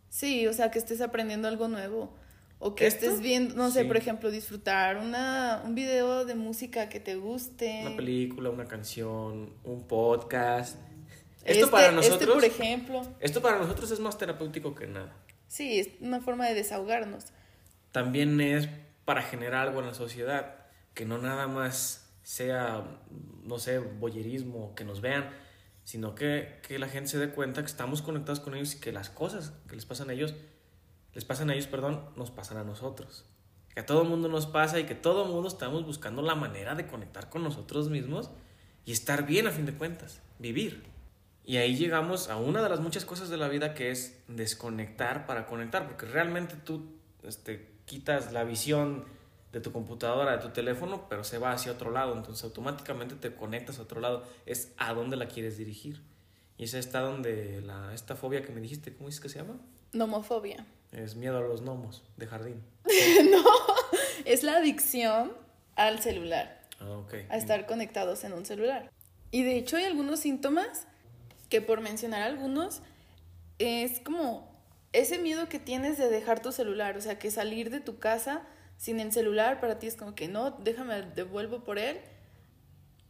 Sí, 0.08 0.46
o 0.46 0.54
sea, 0.54 0.70
que 0.70 0.78
estés 0.78 1.02
aprendiendo 1.02 1.46
algo 1.46 1.68
nuevo. 1.68 2.14
O 2.60 2.74
que 2.74 2.86
¿Esto? 2.86 3.04
estés 3.06 3.20
viendo, 3.20 3.54
no 3.56 3.70
sé, 3.70 3.82
Sí. 3.82 3.86
por 3.88 3.98
ejemplo, 3.98 4.30
disfrutar 4.30 4.96
una, 4.96 5.60
un 5.66 5.74
video 5.74 6.24
de 6.24 6.34
música 6.34 6.88
que 6.88 6.98
te 6.98 7.16
guste. 7.16 7.82
Una 7.86 7.96
película, 7.96 8.48
una 8.48 8.64
canción, 8.64 9.52
un 9.64 9.82
podcast. 9.86 10.76
Esto 11.44 11.64
Este- 11.64 11.66
para 11.68 11.86
Este, 11.88 11.96
nosotros, 11.96 12.34
por 12.34 12.44
ejemplo. 12.44 13.02
esto 13.20 13.40
para 13.42 13.58
nosotros 13.58 13.90
es 13.90 14.00
más 14.00 14.18
terapéutico 14.18 14.74
que 14.74 14.86
nada. 14.86 15.14
Sí, 15.48 15.80
es 15.80 15.88
una 16.00 16.20
forma 16.20 16.46
de 16.46 16.54
desahogarnos. 16.54 17.24
También 17.92 18.40
es 18.40 18.68
para 19.04 19.22
generar 19.22 19.68
algo 19.68 19.80
en 19.80 19.86
la 19.86 19.94
sociedad, 19.94 20.54
que 20.94 21.04
no 21.06 21.18
nada 21.18 21.48
más 21.48 22.12
sea, 22.22 22.84
no 23.44 23.58
sé, 23.58 23.78
boyerismo, 23.78 24.74
que 24.74 24.84
nos 24.84 25.00
vean, 25.00 25.30
sino 25.82 26.14
que, 26.14 26.60
que 26.66 26.78
la 26.78 26.88
gente 26.88 27.08
se 27.10 27.18
dé 27.18 27.30
cuenta 27.30 27.62
que 27.62 27.66
estamos 27.66 28.02
conectados 28.02 28.38
con 28.38 28.54
ellos 28.54 28.74
y 28.74 28.80
que 28.80 28.92
las 28.92 29.10
cosas 29.10 29.52
que 29.68 29.74
les 29.74 29.86
pasan 29.86 30.10
a 30.10 30.12
ellos, 30.12 30.34
les 31.14 31.24
pasan 31.24 31.50
a 31.50 31.54
ellos, 31.54 31.66
perdón, 31.66 32.04
nos 32.16 32.30
pasan 32.30 32.58
a 32.58 32.64
nosotros. 32.64 33.24
Que 33.74 33.80
a 33.80 33.86
todo 33.86 34.02
el 34.02 34.08
mundo 34.08 34.28
nos 34.28 34.46
pasa 34.46 34.78
y 34.78 34.84
que 34.84 34.94
todo 34.94 35.24
el 35.24 35.30
mundo 35.30 35.48
estamos 35.48 35.84
buscando 35.86 36.22
la 36.22 36.34
manera 36.36 36.74
de 36.76 36.86
conectar 36.86 37.28
con 37.30 37.42
nosotros 37.42 37.88
mismos 37.88 38.30
y 38.84 38.92
estar 38.92 39.26
bien 39.26 39.46
a 39.48 39.50
fin 39.52 39.66
de 39.66 39.72
cuentas, 39.74 40.20
vivir. 40.38 40.84
Y 41.50 41.56
ahí 41.56 41.74
llegamos 41.74 42.28
a 42.28 42.36
una 42.36 42.62
de 42.62 42.68
las 42.68 42.78
muchas 42.78 43.04
cosas 43.04 43.28
de 43.28 43.36
la 43.36 43.48
vida 43.48 43.74
que 43.74 43.90
es 43.90 44.16
desconectar 44.28 45.26
para 45.26 45.46
conectar, 45.46 45.84
porque 45.88 46.06
realmente 46.06 46.54
tú 46.54 46.92
este, 47.24 47.72
quitas 47.86 48.32
la 48.32 48.44
visión 48.44 49.04
de 49.50 49.58
tu 49.58 49.72
computadora, 49.72 50.36
de 50.36 50.38
tu 50.38 50.50
teléfono, 50.50 51.08
pero 51.08 51.24
se 51.24 51.38
va 51.38 51.50
hacia 51.50 51.72
otro 51.72 51.90
lado, 51.90 52.16
entonces 52.16 52.44
automáticamente 52.44 53.16
te 53.16 53.34
conectas 53.34 53.80
a 53.80 53.82
otro 53.82 54.00
lado, 54.00 54.22
es 54.46 54.74
a 54.76 54.94
dónde 54.94 55.16
la 55.16 55.26
quieres 55.26 55.58
dirigir. 55.58 56.04
Y 56.56 56.62
esa 56.62 56.78
está 56.78 57.00
donde 57.00 57.60
la, 57.62 57.94
esta 57.94 58.14
fobia 58.14 58.42
que 58.42 58.52
me 58.52 58.60
dijiste, 58.60 58.94
¿cómo 58.94 59.08
dices 59.08 59.20
que 59.20 59.28
se 59.28 59.40
llama? 59.40 59.58
Nomofobia. 59.92 60.64
Es 60.92 61.16
miedo 61.16 61.36
a 61.38 61.40
los 61.40 61.62
gnomos 61.62 62.04
de 62.16 62.28
jardín. 62.28 62.62
Es 64.24 64.44
la 64.44 64.58
adicción 64.58 65.32
al 65.74 65.98
celular, 65.98 66.60
Ah, 66.78 66.90
ok. 66.90 67.12
a 67.28 67.36
estar 67.36 67.66
conectados 67.66 68.22
en 68.22 68.34
un 68.34 68.46
celular. 68.46 68.88
Y 69.32 69.42
de 69.42 69.56
hecho 69.56 69.78
hay 69.78 69.84
algunos 69.84 70.20
síntomas 70.20 70.86
que 71.50 71.60
por 71.60 71.82
mencionar 71.82 72.22
algunos, 72.22 72.80
es 73.58 74.00
como 74.00 74.50
ese 74.92 75.18
miedo 75.18 75.48
que 75.48 75.58
tienes 75.58 75.98
de 75.98 76.08
dejar 76.08 76.40
tu 76.40 76.52
celular, 76.52 76.96
o 76.96 77.00
sea, 77.00 77.18
que 77.18 77.30
salir 77.30 77.70
de 77.70 77.80
tu 77.80 77.98
casa 77.98 78.42
sin 78.78 78.98
el 78.98 79.12
celular 79.12 79.60
para 79.60 79.78
ti 79.78 79.86
es 79.86 79.96
como 79.96 80.14
que 80.14 80.28
no, 80.28 80.52
déjame, 80.52 81.02
devuelvo 81.02 81.62
por 81.62 81.78
él. 81.78 82.00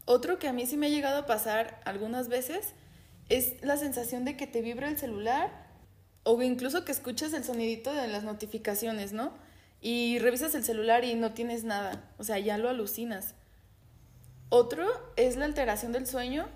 Otro 0.05 0.39
que 0.39 0.49
a 0.49 0.53
mí 0.53 0.67
sí 0.67 0.77
me 0.77 0.87
ha 0.87 0.91
llegado 0.91 1.19
a 1.19 1.27
pasar 1.27 1.81
algunas 1.85 2.29
veces 2.29 2.75
es 3.29 3.63
la 3.63 3.77
sensación 3.77 4.25
de 4.25 4.37
que 4.37 4.49
te 4.49 4.63
vibra 4.63 4.89
el 4.89 4.99
celular 4.99 5.69
o 6.25 6.43
incluso 6.43 6.85
que 6.85 6.93
escuchas 6.93 7.33
el 7.33 7.45
sonidito 7.45 7.93
de 7.93 8.09
las 8.09 8.25
notificaciones, 8.25 9.13
¿no? 9.13 9.33
Y 9.81 10.19
revisas 10.19 10.55
el 10.55 10.65
celular 10.65 11.05
y 11.05 11.15
no 11.15 11.33
tienes 11.33 11.65
nada, 11.65 12.11
o 12.19 12.25
sea, 12.25 12.39
ya 12.39 12.59
lo 12.59 12.69
alucinas. 12.69 13.35
Otro 14.49 14.87
es 15.17 15.37
la 15.37 15.45
alteración 15.45 15.93
del 15.93 16.07
sueño 16.07 16.49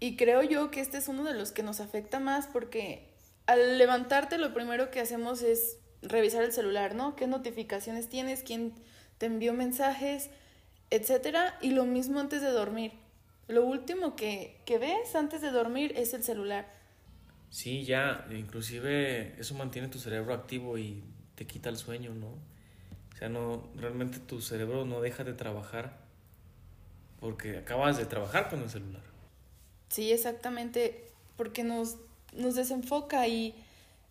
y 0.00 0.16
creo 0.16 0.42
yo 0.42 0.70
que 0.70 0.80
este 0.80 0.98
es 0.98 1.08
uno 1.08 1.24
de 1.24 1.34
los 1.34 1.52
que 1.52 1.62
nos 1.62 1.80
afecta 1.80 2.20
más 2.20 2.46
porque 2.46 3.08
al 3.46 3.78
levantarte 3.78 4.38
lo 4.38 4.52
primero 4.52 4.90
que 4.90 5.00
hacemos 5.00 5.42
es 5.42 5.78
revisar 6.02 6.42
el 6.42 6.52
celular, 6.52 6.94
¿no? 6.94 7.16
¿Qué 7.16 7.26
notificaciones 7.26 8.08
tienes? 8.08 8.42
¿Quién 8.42 8.74
te 9.18 9.26
envió 9.26 9.54
mensajes? 9.54 10.30
Etcétera. 10.90 11.56
Y 11.62 11.70
lo 11.70 11.84
mismo 11.84 12.20
antes 12.20 12.42
de 12.42 12.50
dormir. 12.50 12.92
Lo 13.48 13.64
último 13.64 14.16
que, 14.16 14.60
que 14.66 14.78
ves 14.78 15.14
antes 15.14 15.40
de 15.40 15.50
dormir 15.50 15.92
es 15.96 16.12
el 16.14 16.24
celular. 16.24 16.66
Sí, 17.50 17.84
ya, 17.84 18.26
inclusive 18.30 19.40
eso 19.40 19.54
mantiene 19.54 19.88
tu 19.88 19.98
cerebro 19.98 20.34
activo 20.34 20.76
y 20.78 21.04
te 21.36 21.46
quita 21.46 21.68
el 21.68 21.76
sueño, 21.76 22.12
¿no? 22.12 22.26
O 22.26 23.18
sea, 23.18 23.28
no, 23.28 23.68
realmente 23.76 24.18
tu 24.18 24.42
cerebro 24.42 24.84
no 24.84 25.00
deja 25.00 25.24
de 25.24 25.32
trabajar 25.32 25.96
porque 27.20 27.58
acabas 27.58 27.96
de 27.96 28.04
trabajar 28.04 28.50
con 28.50 28.60
el 28.60 28.68
celular. 28.68 29.02
Sí, 29.96 30.12
exactamente, 30.12 31.08
porque 31.36 31.64
nos, 31.64 31.96
nos 32.34 32.54
desenfoca 32.54 33.26
y 33.28 33.54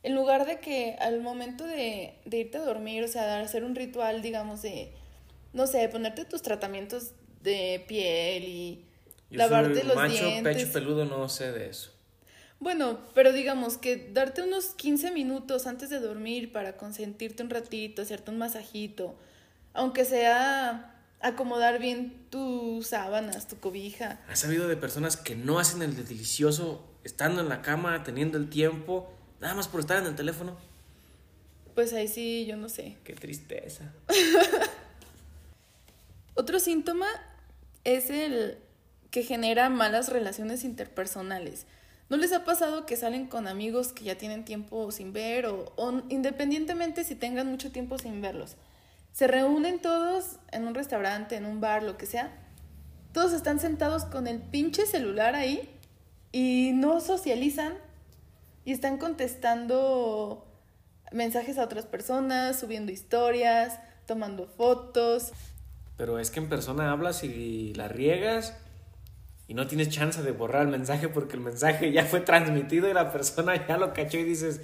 en 0.04 0.16
lugar 0.16 0.48
de 0.48 0.60
que 0.60 0.96
al 1.00 1.22
momento 1.22 1.64
de, 1.66 2.20
de 2.26 2.38
irte 2.40 2.58
a 2.58 2.62
dormir, 2.66 3.04
o 3.04 3.08
sea, 3.08 3.26
de 3.38 3.44
hacer 3.44 3.64
un 3.64 3.76
ritual, 3.76 4.24
digamos, 4.24 4.64
de, 4.64 4.94
no 5.54 5.68
sé, 5.68 5.88
ponerte 5.90 6.26
tus 6.26 6.42
tratamientos 6.42 7.12
de 7.42 7.86
piel 7.88 8.46
y 8.46 8.86
Yo 9.30 9.38
lavarte 9.40 9.82
soy 9.82 9.84
los 9.84 9.96
macho, 9.96 10.26
dientes. 10.26 10.56
pecho 10.58 10.74
peludo, 10.74 11.06
no 11.06 11.30
sé 11.30 11.52
de 11.52 11.70
eso. 11.70 11.92
Bueno, 12.60 13.00
pero 13.14 13.34
digamos 13.34 13.78
que 13.78 14.10
darte 14.14 14.42
unos 14.42 14.68
15 14.76 15.12
minutos 15.12 15.68
antes 15.68 15.90
de 15.90 16.00
dormir 16.00 16.52
para 16.52 16.78
consentirte 16.78 17.44
un 17.44 17.50
ratito, 17.50 18.02
hacerte 18.02 18.32
un 18.32 18.38
masajito, 18.38 19.16
Aunque 19.74 20.06
sea 20.06 20.95
acomodar 21.26 21.80
bien 21.80 22.14
tus 22.30 22.88
sábanas, 22.88 23.48
tu 23.48 23.58
cobija. 23.58 24.20
¿Has 24.30 24.40
sabido 24.40 24.68
de 24.68 24.78
personas 24.78 25.18
que 25.18 25.36
no 25.36 25.60
hacen 25.60 25.82
el 25.82 25.96
delicioso 25.96 26.86
estando 27.04 27.42
en 27.42 27.50
la 27.50 27.62
cama, 27.62 28.04
teniendo 28.04 28.38
el 28.38 28.50
tiempo, 28.50 29.12
nada 29.42 29.56
más 29.56 29.68
por 29.68 29.80
estar 29.80 29.98
en 29.98 30.06
el 30.06 30.16
teléfono? 30.16 30.56
Pues 31.74 31.94
ahí 31.94 32.08
sí, 32.08 32.46
yo 32.46 32.58
no 32.58 32.70
sé. 32.70 32.98
Qué 33.04 33.14
tristeza. 33.14 33.92
Otro 36.36 36.60
síntoma 36.60 37.08
es 37.84 38.10
el 38.10 38.58
que 39.10 39.24
genera 39.24 39.70
malas 39.70 40.10
relaciones 40.10 40.64
interpersonales. 40.64 41.66
¿No 42.08 42.18
les 42.18 42.34
ha 42.34 42.46
pasado 42.46 42.86
que 42.86 42.98
salen 42.98 43.26
con 43.26 43.48
amigos 43.48 43.94
que 43.94 44.04
ya 44.04 44.16
tienen 44.16 44.46
tiempo 44.46 44.92
sin 44.92 45.12
ver 45.12 45.48
o, 45.48 45.74
o, 45.76 46.04
independientemente 46.10 47.04
si 47.04 47.16
tengan 47.16 47.48
mucho 47.48 47.72
tiempo 47.72 47.98
sin 47.98 48.22
verlos? 48.22 48.58
Se 49.16 49.28
reúnen 49.28 49.82
todos 49.82 50.40
en 50.52 50.68
un 50.68 50.76
restaurante, 50.76 51.38
en 51.38 51.46
un 51.46 51.62
bar, 51.62 51.84
lo 51.84 51.98
que 51.98 52.06
sea. 52.06 52.34
Todos 53.14 53.32
están 53.32 53.62
sentados 53.62 54.04
con 54.04 54.28
el 54.28 54.42
pinche 54.42 54.86
celular 54.86 55.36
ahí 55.36 55.70
y 56.34 56.74
no 56.74 57.00
socializan 57.00 57.76
y 58.66 58.74
están 58.74 58.98
contestando 58.98 60.46
mensajes 61.14 61.58
a 61.58 61.64
otras 61.64 61.86
personas, 61.86 62.60
subiendo 62.60 62.92
historias, 62.92 63.80
tomando 64.06 64.48
fotos. 64.48 65.32
Pero 65.96 66.20
es 66.20 66.30
que 66.30 66.42
en 66.42 66.50
persona 66.50 66.92
hablas 66.92 67.24
y 67.24 67.74
la 67.74 67.88
riegas 67.88 68.54
y 69.48 69.54
no 69.54 69.66
tienes 69.66 69.88
chance 69.88 70.24
de 70.24 70.32
borrar 70.34 70.64
el 70.64 70.68
mensaje 70.68 71.08
porque 71.08 71.38
el 71.38 71.42
mensaje 71.42 71.94
ya 71.94 72.04
fue 72.04 72.20
transmitido 72.20 72.90
y 72.90 72.94
la 72.94 73.14
persona 73.14 73.66
ya 73.66 73.78
lo 73.78 73.94
cachó 73.94 74.18
y 74.18 74.26
dices, 74.26 74.60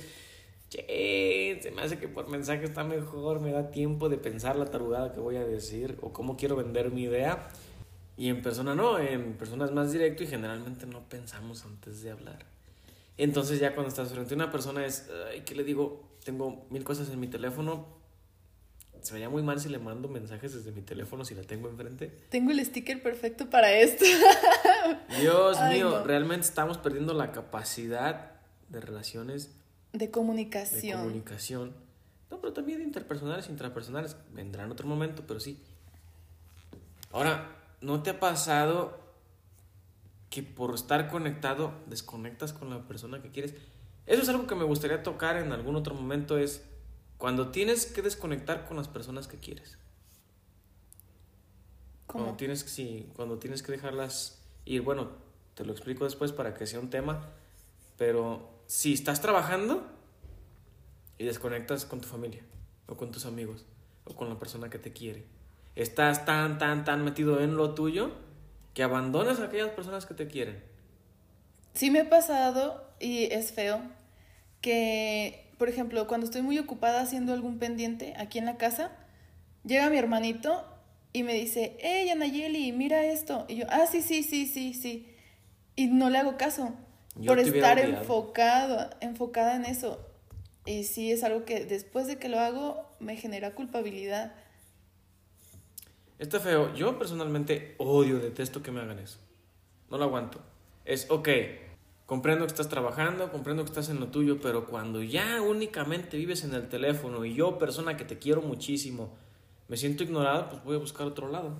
che, 0.71 1.59
se 1.61 1.69
me 1.71 1.81
hace 1.81 1.99
que 1.99 2.07
por 2.07 2.29
mensaje 2.29 2.63
está 2.63 2.83
mejor, 2.85 3.41
me 3.41 3.51
da 3.51 3.71
tiempo 3.71 4.07
de 4.07 4.17
pensar 4.17 4.55
la 4.55 4.65
tarugada 4.65 5.13
que 5.13 5.19
voy 5.19 5.35
a 5.35 5.43
decir 5.45 5.97
o 6.01 6.13
cómo 6.13 6.37
quiero 6.37 6.55
vender 6.55 6.91
mi 6.91 7.03
idea. 7.03 7.49
Y 8.17 8.29
en 8.29 8.41
persona 8.41 8.73
no, 8.73 8.97
en 8.97 9.33
persona 9.33 9.65
es 9.65 9.71
más 9.71 9.91
directo 9.91 10.23
y 10.23 10.27
generalmente 10.27 10.85
no 10.85 11.01
pensamos 11.09 11.65
antes 11.65 12.01
de 12.01 12.11
hablar. 12.11 12.45
Entonces 13.17 13.59
ya 13.59 13.75
cuando 13.75 13.89
estás 13.89 14.11
frente 14.13 14.33
a 14.33 14.35
una 14.35 14.49
persona 14.51 14.85
es, 14.85 15.09
ay, 15.29 15.41
¿qué 15.41 15.55
le 15.55 15.63
digo? 15.63 16.01
Tengo 16.23 16.65
mil 16.69 16.83
cosas 16.83 17.09
en 17.09 17.19
mi 17.19 17.27
teléfono, 17.27 17.85
se 19.01 19.13
vería 19.13 19.29
muy 19.29 19.43
mal 19.43 19.59
si 19.59 19.67
le 19.67 19.79
mando 19.79 20.07
mensajes 20.07 20.53
desde 20.53 20.71
mi 20.71 20.81
teléfono 20.83 21.25
si 21.25 21.35
la 21.35 21.41
tengo 21.41 21.67
enfrente. 21.67 22.07
Tengo 22.29 22.51
el 22.51 22.63
sticker 22.63 23.01
perfecto 23.03 23.49
para 23.49 23.73
esto. 23.73 24.05
Dios 25.19 25.57
Ay, 25.59 25.77
mío, 25.79 25.89
no. 25.89 26.03
realmente 26.03 26.45
estamos 26.45 26.77
perdiendo 26.77 27.13
la 27.13 27.31
capacidad 27.31 28.33
de 28.69 28.79
relaciones. 28.79 29.51
De 29.93 30.09
comunicación. 30.11 30.99
De 30.99 31.03
comunicación. 31.03 31.73
No, 32.29 32.39
pero 32.39 32.53
también 32.53 32.79
de 32.79 32.85
interpersonales, 32.85 33.49
intrapersonales. 33.49 34.15
Vendrá 34.31 34.63
en 34.63 34.71
otro 34.71 34.87
momento, 34.87 35.23
pero 35.27 35.39
sí. 35.39 35.61
Ahora, 37.11 37.55
¿no 37.81 38.01
te 38.01 38.11
ha 38.11 38.19
pasado 38.19 38.99
que 40.29 40.43
por 40.43 40.73
estar 40.73 41.09
conectado 41.09 41.73
desconectas 41.87 42.53
con 42.53 42.69
la 42.69 42.87
persona 42.87 43.21
que 43.21 43.31
quieres? 43.31 43.53
Eso 44.05 44.21
es 44.21 44.29
algo 44.29 44.47
que 44.47 44.55
me 44.55 44.63
gustaría 44.63 45.03
tocar 45.03 45.37
en 45.37 45.51
algún 45.51 45.75
otro 45.75 45.93
momento, 45.93 46.37
es 46.37 46.63
cuando 47.17 47.49
tienes 47.49 47.85
que 47.85 48.01
desconectar 48.01 48.65
con 48.65 48.77
las 48.77 48.87
personas 48.87 49.27
que 49.27 49.37
quieres. 49.37 49.77
¿Cómo? 52.07 52.23
Cuando 52.23 52.37
tienes, 52.37 52.61
sí, 52.61 53.09
cuando 53.15 53.37
tienes 53.37 53.61
que 53.61 53.73
dejarlas 53.73 54.41
ir, 54.65 54.81
bueno, 54.81 55.11
te 55.53 55.65
lo 55.65 55.71
explico 55.73 56.05
después 56.05 56.31
para 56.31 56.53
que 56.53 56.65
sea 56.65 56.79
un 56.79 56.89
tema, 56.89 57.29
pero 57.97 58.60
si 58.71 58.93
estás 58.93 59.19
trabajando 59.19 59.85
y 61.17 61.25
desconectas 61.25 61.83
con 61.83 61.99
tu 61.99 62.07
familia, 62.07 62.41
o 62.87 62.95
con 62.95 63.11
tus 63.11 63.25
amigos, 63.25 63.65
o 64.05 64.15
con 64.15 64.29
la 64.29 64.39
persona 64.39 64.69
que 64.69 64.79
te 64.79 64.93
quiere, 64.93 65.25
estás 65.75 66.23
tan, 66.23 66.57
tan, 66.57 66.85
tan 66.85 67.03
metido 67.03 67.41
en 67.41 67.57
lo 67.57 67.73
tuyo 67.73 68.13
que 68.73 68.81
abandonas 68.81 69.41
a 69.41 69.47
aquellas 69.47 69.71
personas 69.71 70.05
que 70.05 70.13
te 70.13 70.27
quieren. 70.27 70.63
Sí 71.73 71.91
me 71.91 71.99
ha 71.99 72.09
pasado 72.09 72.81
y 72.97 73.23
es 73.25 73.51
feo 73.51 73.81
que 74.61 75.49
por 75.57 75.67
ejemplo, 75.67 76.07
cuando 76.07 76.25
estoy 76.25 76.41
muy 76.41 76.57
ocupada 76.57 77.01
haciendo 77.01 77.33
algún 77.33 77.59
pendiente 77.59 78.13
aquí 78.17 78.39
en 78.39 78.45
la 78.45 78.55
casa, 78.55 78.91
llega 79.65 79.89
mi 79.89 79.97
hermanito 79.97 80.65
y 81.11 81.23
me 81.23 81.33
dice, 81.33 81.75
hey, 81.81 82.09
Anayeli, 82.09 82.71
mira 82.71 83.03
esto. 83.03 83.45
Y 83.49 83.57
yo, 83.57 83.65
ah, 83.69 83.85
sí, 83.91 84.01
sí, 84.01 84.23
sí, 84.23 84.47
sí, 84.47 84.73
sí. 84.73 85.13
Y 85.75 85.87
no 85.87 86.09
le 86.09 86.19
hago 86.19 86.37
caso 86.37 86.73
Yo 87.15 87.27
por 87.27 87.39
estar 87.39 87.79
enfocado, 87.79 88.89
enfocada 89.01 89.55
en 89.55 89.65
eso. 89.65 89.99
Y 90.65 90.83
sí 90.83 91.11
es 91.11 91.23
algo 91.23 91.43
que 91.45 91.65
después 91.65 92.07
de 92.07 92.17
que 92.17 92.29
lo 92.29 92.39
hago 92.39 92.85
me 92.99 93.15
genera 93.15 93.55
culpabilidad. 93.55 94.33
Está 96.19 96.39
feo. 96.39 96.73
Yo 96.75 96.99
personalmente 96.99 97.75
odio, 97.79 98.19
detesto 98.19 98.61
que 98.61 98.71
me 98.71 98.79
hagan 98.79 98.99
eso. 98.99 99.17
No 99.89 99.97
lo 99.97 100.03
aguanto. 100.05 100.39
Es, 100.85 101.09
ok, 101.09 101.29
comprendo 102.05 102.45
que 102.45 102.51
estás 102.51 102.69
trabajando, 102.69 103.31
comprendo 103.31 103.63
que 103.63 103.69
estás 103.69 103.89
en 103.89 103.99
lo 103.99 104.07
tuyo, 104.07 104.39
pero 104.39 104.67
cuando 104.67 105.01
ya 105.01 105.41
únicamente 105.41 106.17
vives 106.17 106.43
en 106.43 106.53
el 106.53 106.69
teléfono 106.69 107.25
y 107.25 107.33
yo, 107.33 107.57
persona 107.57 107.97
que 107.97 108.05
te 108.05 108.19
quiero 108.19 108.41
muchísimo, 108.41 109.15
me 109.67 109.77
siento 109.77 110.03
ignorado, 110.03 110.49
pues 110.49 110.63
voy 110.63 110.75
a 110.75 110.79
buscar 110.79 111.07
otro 111.07 111.29
lado. 111.29 111.55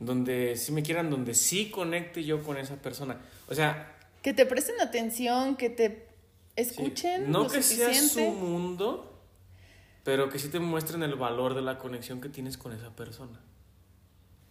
Donde 0.00 0.56
sí 0.56 0.72
me 0.72 0.82
quieran, 0.82 1.10
donde 1.10 1.34
sí 1.34 1.70
conecte 1.70 2.24
yo 2.24 2.42
con 2.42 2.56
esa 2.56 2.76
persona. 2.76 3.20
O 3.48 3.54
sea, 3.54 3.97
Que 4.22 4.34
te 4.34 4.46
presten 4.46 4.80
atención, 4.80 5.56
que 5.56 5.70
te 5.70 5.88
sí, 6.56 6.62
escuchen 6.62 7.30
no 7.30 7.44
lo 7.44 7.48
que 7.48 7.62
sea 7.62 7.88
su 7.94 8.00
suficiente. 8.00 8.30
mundo, 8.40 9.20
pero 10.04 10.28
que 10.28 10.38
sí 10.38 10.48
te 10.48 10.58
muestren 10.60 11.02
el 11.02 11.14
valor 11.14 11.54
de 11.54 11.62
la 11.62 11.78
conexión 11.78 12.20
que 12.20 12.28
tienes 12.28 12.56
con 12.58 12.72
esa 12.72 12.94
persona. 12.96 13.40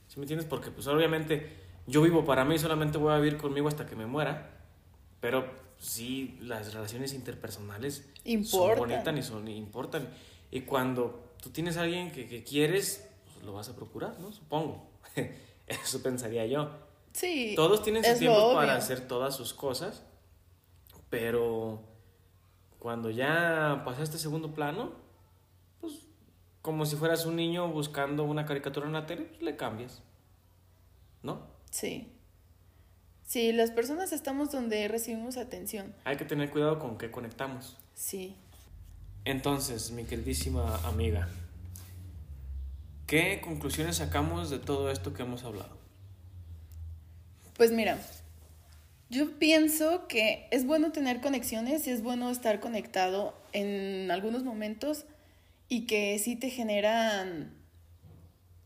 ¿Sí 0.08 0.20
me 0.20 0.24
entiendes? 0.24 0.48
Porque 0.48 0.72
pues 0.72 0.88
obviamente 0.88 1.52
yo 1.86 2.02
vivo 2.02 2.24
para 2.24 2.46
mí, 2.46 2.58
solamente 2.58 2.98
voy 2.98 3.14
a 3.14 3.18
vivir 3.18 3.38
conmigo 3.38 3.68
hasta 3.68 3.86
que 3.86 3.96
me 3.96 4.06
muera, 4.06 4.52
pero 5.20 5.46
sí 5.80 6.38
las 6.42 6.74
relaciones 6.74 7.14
interpersonales 7.14 7.96
son 7.98 8.12
Importan. 8.26 8.78
bonitas 8.80 9.18
y 9.18 9.22
son 9.24 9.48
importan. 9.48 10.08
Y 10.50 10.62
cuando 10.62 11.34
tú 11.42 11.50
tienes 11.50 11.76
a 11.78 11.82
alguien 11.82 12.12
que, 12.12 12.28
que 12.28 12.44
quieres, 12.44 13.06
pues 13.34 13.46
lo 13.46 13.54
vas 13.54 13.68
a 13.70 13.76
procurar, 13.76 14.18
¿no? 14.20 14.32
Supongo. 14.32 14.90
Eso 15.68 16.02
pensaría 16.02 16.46
yo. 16.46 16.70
Sí. 17.18 17.54
Todos 17.56 17.82
tienen 17.82 18.04
su 18.04 18.20
tiempo 18.20 18.54
para 18.54 18.76
hacer 18.76 19.08
todas 19.08 19.36
sus 19.36 19.52
cosas, 19.52 20.04
pero 21.10 21.82
cuando 22.78 23.10
ya 23.10 23.82
pasaste 23.84 24.20
segundo 24.20 24.54
plano, 24.54 24.92
pues 25.82 25.94
como 26.62 26.86
si 26.86 26.96
fueras 26.96 27.26
un 27.26 27.36
niño 27.36 27.70
buscando 27.70 28.24
una 28.24 28.46
caricatura 28.46 28.86
en 28.86 28.94
la 28.94 29.08
tele, 29.08 29.24
pues 29.24 29.42
le 29.42 29.56
cambias. 29.56 30.04
¿No? 31.24 31.42
Sí. 31.72 32.14
Sí, 33.26 33.52
las 33.52 33.72
personas 33.72 34.12
estamos 34.12 34.52
donde 34.52 34.88
recibimos 34.88 35.38
atención. 35.38 35.96
Hay 36.04 36.18
que 36.18 36.26
tener 36.26 36.52
cuidado 36.52 36.78
con 36.78 37.00
qué 37.00 37.10
conectamos. 37.10 37.78
Sí. 37.96 38.36
Entonces, 39.26 39.90
mi 39.90 40.04
queridísima 40.04 40.76
amiga, 40.86 41.28
¿qué 43.08 43.42
conclusiones 43.44 43.96
sacamos 43.96 44.52
de 44.52 44.60
todo 44.60 44.92
esto 44.92 45.16
que 45.16 45.24
hemos 45.24 45.44
hablado? 45.46 45.87
Pues 47.58 47.72
mira, 47.72 47.98
yo 49.10 49.40
pienso 49.40 50.08
que 50.08 50.48
es 50.52 50.68
bueno 50.68 50.92
tener 50.92 51.22
conexiones 51.22 51.88
y 51.88 51.90
es 51.90 52.04
bueno 52.04 52.30
estar 52.30 52.60
conectado 52.60 53.36
en 53.52 54.12
algunos 54.12 54.44
momentos 54.44 55.06
y 55.68 55.88
que 55.88 56.20
sí 56.20 56.36
te 56.36 56.52
generan, 56.52 57.52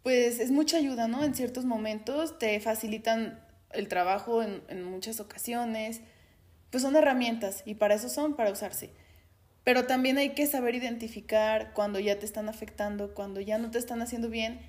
pues 0.03 0.41
es 0.41 0.51
mucha 0.51 0.75
ayuda, 0.75 1.07
¿no? 1.07 1.23
En 1.23 1.35
ciertos 1.35 1.63
momentos 1.63 2.37
te 2.37 2.59
facilitan 2.59 3.39
el 3.71 3.87
trabajo 3.87 4.43
en, 4.43 4.61
en 4.67 4.83
muchas 4.83 5.21
ocasiones, 5.21 6.01
pues 6.69 6.83
son 6.83 6.97
herramientas 6.97 7.63
y 7.65 7.75
para 7.75 7.95
eso 7.95 8.09
son, 8.09 8.35
para 8.35 8.51
usarse. 8.51 8.89
Pero 9.63 9.85
también 9.85 10.17
hay 10.17 10.31
que 10.31 10.47
saber 10.47 10.75
identificar 10.75 11.71
cuando 11.73 11.97
ya 12.01 12.19
te 12.19 12.25
están 12.25 12.49
afectando, 12.49 13.13
cuando 13.13 13.39
ya 13.39 13.57
no 13.57 13.71
te 13.71 13.77
están 13.77 14.01
haciendo 14.01 14.27
bien 14.27 14.59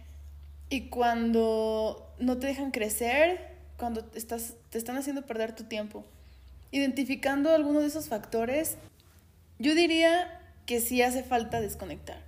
y 0.68 0.90
cuando 0.90 2.14
no 2.20 2.38
te 2.38 2.46
dejan 2.46 2.70
crecer, 2.70 3.51
cuando 3.82 4.08
estás, 4.14 4.54
te 4.70 4.78
están 4.78 4.96
haciendo 4.96 5.22
perder 5.22 5.56
tu 5.56 5.64
tiempo. 5.64 6.04
Identificando 6.70 7.52
alguno 7.52 7.80
de 7.80 7.88
esos 7.88 8.08
factores, 8.08 8.76
yo 9.58 9.74
diría 9.74 10.40
que 10.66 10.78
sí 10.78 11.02
hace 11.02 11.24
falta 11.24 11.60
desconectar. 11.60 12.22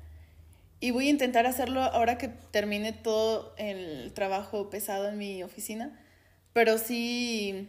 Y 0.80 0.90
voy 0.90 1.06
a 1.06 1.10
intentar 1.10 1.46
hacerlo 1.46 1.80
ahora 1.84 2.18
que 2.18 2.26
termine 2.26 2.92
todo 2.92 3.54
el 3.56 4.12
trabajo 4.14 4.68
pesado 4.68 5.08
en 5.08 5.16
mi 5.16 5.44
oficina. 5.44 5.96
Pero 6.52 6.76
sí, 6.76 7.68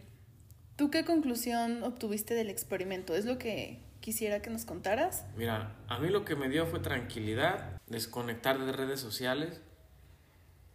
¿tú 0.77 0.89
qué 0.89 1.05
conclusión 1.05 1.83
obtuviste 1.83 2.33
del 2.33 2.49
experimento? 2.49 3.15
¿Es 3.15 3.25
lo 3.25 3.37
que 3.37 3.83
quisiera 3.99 4.41
que 4.41 4.49
nos 4.49 4.65
contaras? 4.65 5.25
Mira, 5.37 5.75
a 5.87 5.99
mí 5.99 6.09
lo 6.09 6.25
que 6.25 6.35
me 6.35 6.49
dio 6.49 6.65
fue 6.65 6.79
tranquilidad, 6.79 7.79
desconectar 7.85 8.57
de 8.57 8.71
redes 8.71 8.99
sociales. 8.99 9.61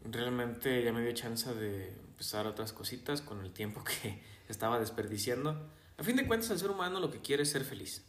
Realmente 0.04 0.84
ya 0.84 0.92
me 0.92 1.02
dio 1.02 1.10
chance 1.10 1.52
de 1.52 1.99
empezar 2.20 2.46
otras 2.46 2.74
cositas 2.74 3.22
con 3.22 3.40
el 3.40 3.50
tiempo 3.50 3.83
que 4.02 4.22
estaba 4.46 4.78
desperdiciando. 4.78 5.70
A 5.96 6.04
fin 6.04 6.16
de 6.16 6.26
cuentas, 6.26 6.50
el 6.50 6.59
ser 6.59 6.70
humano 6.70 7.00
lo 7.00 7.11
que 7.11 7.22
quiere 7.22 7.44
es 7.44 7.50
ser 7.50 7.64
feliz. 7.64 8.04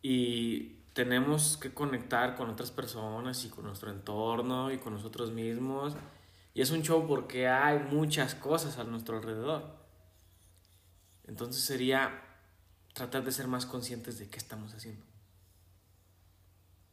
Y 0.00 0.76
tenemos 0.94 1.58
que 1.58 1.74
conectar 1.74 2.36
con 2.36 2.48
otras 2.48 2.70
personas 2.70 3.44
y 3.44 3.50
con 3.50 3.64
nuestro 3.64 3.90
entorno 3.90 4.72
y 4.72 4.78
con 4.78 4.94
nosotros 4.94 5.32
mismos. 5.32 5.94
Y 6.54 6.62
es 6.62 6.70
un 6.70 6.80
show 6.80 7.06
porque 7.06 7.46
hay 7.46 7.78
muchas 7.78 8.34
cosas 8.34 8.78
a 8.78 8.84
nuestro 8.84 9.18
alrededor. 9.18 9.76
Entonces 11.26 11.62
sería 11.62 12.22
tratar 12.94 13.22
de 13.22 13.32
ser 13.32 13.48
más 13.48 13.66
conscientes 13.66 14.18
de 14.18 14.30
qué 14.30 14.38
estamos 14.38 14.72
haciendo. 14.72 15.04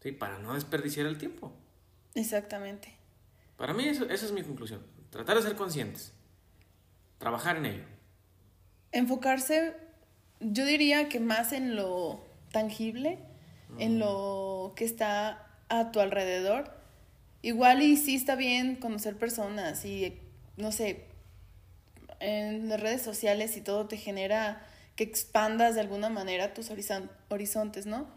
Sí, 0.01 0.11
para 0.11 0.39
no 0.39 0.55
desperdiciar 0.55 1.05
el 1.05 1.17
tiempo. 1.17 1.53
Exactamente. 2.15 2.97
Para 3.55 3.73
mí 3.73 3.87
eso, 3.87 4.03
esa 4.09 4.25
es 4.25 4.33
mi 4.33 4.43
conclusión. 4.43 4.96
Tratar 5.09 5.37
de 5.37 5.43
ser 5.43 5.55
conscientes. 5.55 6.13
Trabajar 7.17 7.57
en 7.57 7.65
ello. 7.65 7.83
Enfocarse, 8.91 9.75
yo 10.39 10.65
diría 10.65 11.09
que 11.09 11.19
más 11.19 11.51
en 11.53 11.75
lo 11.75 12.25
tangible, 12.51 13.19
en 13.79 13.99
lo 13.99 14.73
que 14.75 14.85
está 14.85 15.47
a 15.69 15.91
tu 15.91 15.99
alrededor. 15.99 16.71
Igual 17.41 17.81
y 17.81 17.97
sí 17.97 18.15
está 18.15 18.35
bien 18.35 18.75
conocer 18.75 19.17
personas 19.17 19.85
y, 19.85 20.19
no 20.55 20.71
sé, 20.71 21.05
en 22.19 22.69
las 22.69 22.79
redes 22.79 23.01
sociales 23.01 23.57
y 23.57 23.61
todo 23.61 23.87
te 23.87 23.97
genera 23.97 24.65
que 24.95 25.03
expandas 25.03 25.75
de 25.75 25.81
alguna 25.81 26.09
manera 26.09 26.53
tus 26.53 26.71
horizontes, 27.29 27.85
¿no? 27.85 28.07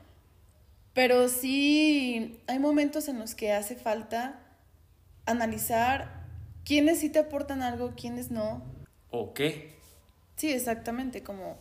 Pero 0.95 1.29
sí 1.29 2.41
hay 2.47 2.59
momentos 2.59 3.09
en 3.09 3.19
los 3.19 3.35
que 3.35 3.53
hace 3.53 3.77
falta 3.77 4.41
analizar 5.27 6.20
quiénes 6.65 7.01
sí 7.01 7.11
te 7.11 7.19
aportan 7.19 7.63
algo, 7.63 7.95
quiénes 7.97 8.31
no. 8.31 8.63
¿O 9.11 9.35
qué? 9.35 9.75
Sí, 10.37 10.51
exactamente, 10.53 11.23
como 11.23 11.59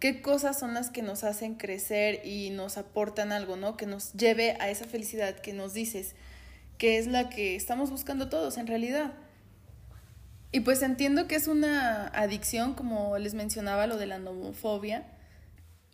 qué 0.00 0.22
cosas 0.22 0.58
son 0.58 0.74
las 0.74 0.90
que 0.90 1.02
nos 1.02 1.24
hacen 1.24 1.54
crecer 1.54 2.26
y 2.26 2.50
nos 2.50 2.78
aportan 2.78 3.32
algo, 3.32 3.56
¿no? 3.56 3.76
Que 3.76 3.86
nos 3.86 4.14
lleve 4.14 4.56
a 4.58 4.70
esa 4.70 4.86
felicidad 4.86 5.38
que 5.38 5.52
nos 5.52 5.74
dices, 5.74 6.14
que 6.78 6.98
es 6.98 7.06
la 7.06 7.28
que 7.28 7.54
estamos 7.54 7.90
buscando 7.90 8.28
todos 8.28 8.56
en 8.56 8.66
realidad. 8.66 9.12
Y 10.52 10.60
pues 10.60 10.82
entiendo 10.82 11.28
que 11.28 11.36
es 11.36 11.46
una 11.46 12.08
adicción, 12.08 12.74
como 12.74 13.16
les 13.18 13.34
mencionaba 13.34 13.86
lo 13.86 13.98
de 13.98 14.06
la 14.06 14.18
nomofobia. 14.18 15.06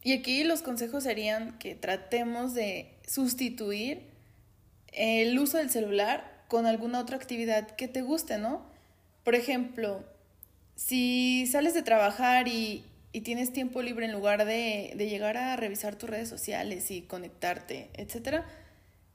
Y 0.03 0.13
aquí 0.13 0.45
los 0.45 0.63
consejos 0.63 1.03
serían 1.03 1.59
que 1.59 1.75
tratemos 1.75 2.55
de 2.55 2.99
sustituir 3.07 4.09
el 4.93 5.39
uso 5.39 5.59
del 5.59 5.69
celular 5.69 6.36
con 6.49 6.67
alguna 6.67 7.01
otra 7.01 7.17
actividad 7.17 7.69
que 7.71 7.89
te 7.89 8.03
guste, 8.03 8.39
¿no? 8.39 8.63
Por 9.25 9.35
ejemplo, 9.35 10.05
si 10.75 11.47
sales 11.47 11.75
de 11.75 11.83
trabajar 11.83 12.49
y, 12.49 12.85
y 13.13 13.23
tienes 13.23 13.53
tiempo 13.53 13.83
libre 13.83 14.07
en 14.07 14.13
lugar 14.13 14.45
de, 14.45 14.93
de, 14.97 15.09
llegar 15.09 15.37
a 15.37 15.57
revisar 15.57 15.97
tus 15.97 16.11
redes 16.11 16.29
sociales 16.29 16.91
y 16.91 17.03
conectarte, 17.03 17.91
etc., 17.95 18.45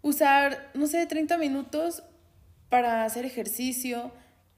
usar, 0.01 0.71
no 0.73 0.87
sé, 0.87 1.05
30 1.05 1.37
minutos 1.37 2.03
para 2.69 3.05
hacer 3.05 3.25
ejercicio, 3.25 4.11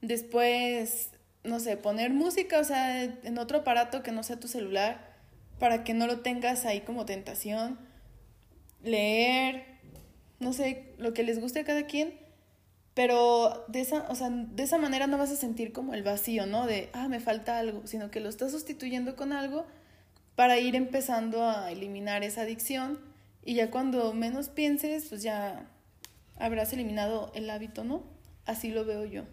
Después, 0.04 1.08
no 1.44 1.60
sé, 1.60 1.78
poner 1.78 2.12
música, 2.12 2.58
o 2.60 2.64
sea, 2.64 3.02
en 3.04 3.38
otro 3.38 3.60
aparato 3.60 4.02
que 4.02 4.12
no 4.12 4.22
sea 4.22 4.38
tu 4.38 4.48
celular, 4.48 5.14
para 5.58 5.82
que 5.82 5.94
no 5.94 6.06
lo 6.06 6.20
tengas 6.20 6.66
ahí 6.66 6.82
como 6.82 7.06
tentación. 7.06 7.78
Leer, 8.82 9.64
no 10.40 10.52
sé, 10.52 10.92
lo 10.98 11.14
que 11.14 11.22
les 11.22 11.40
guste 11.40 11.60
a 11.60 11.64
cada 11.64 11.86
quien. 11.86 12.12
Pero 12.94 13.64
de 13.68 13.80
esa, 13.80 14.06
o 14.08 14.14
sea, 14.14 14.30
de 14.30 14.62
esa 14.62 14.78
manera 14.78 15.06
no 15.06 15.18
vas 15.18 15.30
a 15.32 15.36
sentir 15.36 15.72
como 15.72 15.94
el 15.94 16.04
vacío, 16.04 16.46
¿no? 16.46 16.66
De, 16.66 16.90
ah, 16.92 17.08
me 17.08 17.20
falta 17.20 17.58
algo, 17.58 17.86
sino 17.86 18.10
que 18.10 18.20
lo 18.20 18.28
estás 18.28 18.52
sustituyendo 18.52 19.16
con 19.16 19.32
algo 19.32 19.66
para 20.36 20.58
ir 20.58 20.76
empezando 20.76 21.44
a 21.44 21.70
eliminar 21.70 22.22
esa 22.22 22.42
adicción 22.42 23.00
y 23.44 23.54
ya 23.54 23.70
cuando 23.70 24.14
menos 24.14 24.48
pienses, 24.48 25.06
pues 25.08 25.22
ya 25.22 25.68
habrás 26.36 26.72
eliminado 26.72 27.30
el 27.34 27.50
hábito, 27.50 27.84
¿no? 27.84 28.04
Así 28.46 28.70
lo 28.70 28.84
veo 28.84 29.04
yo. 29.04 29.24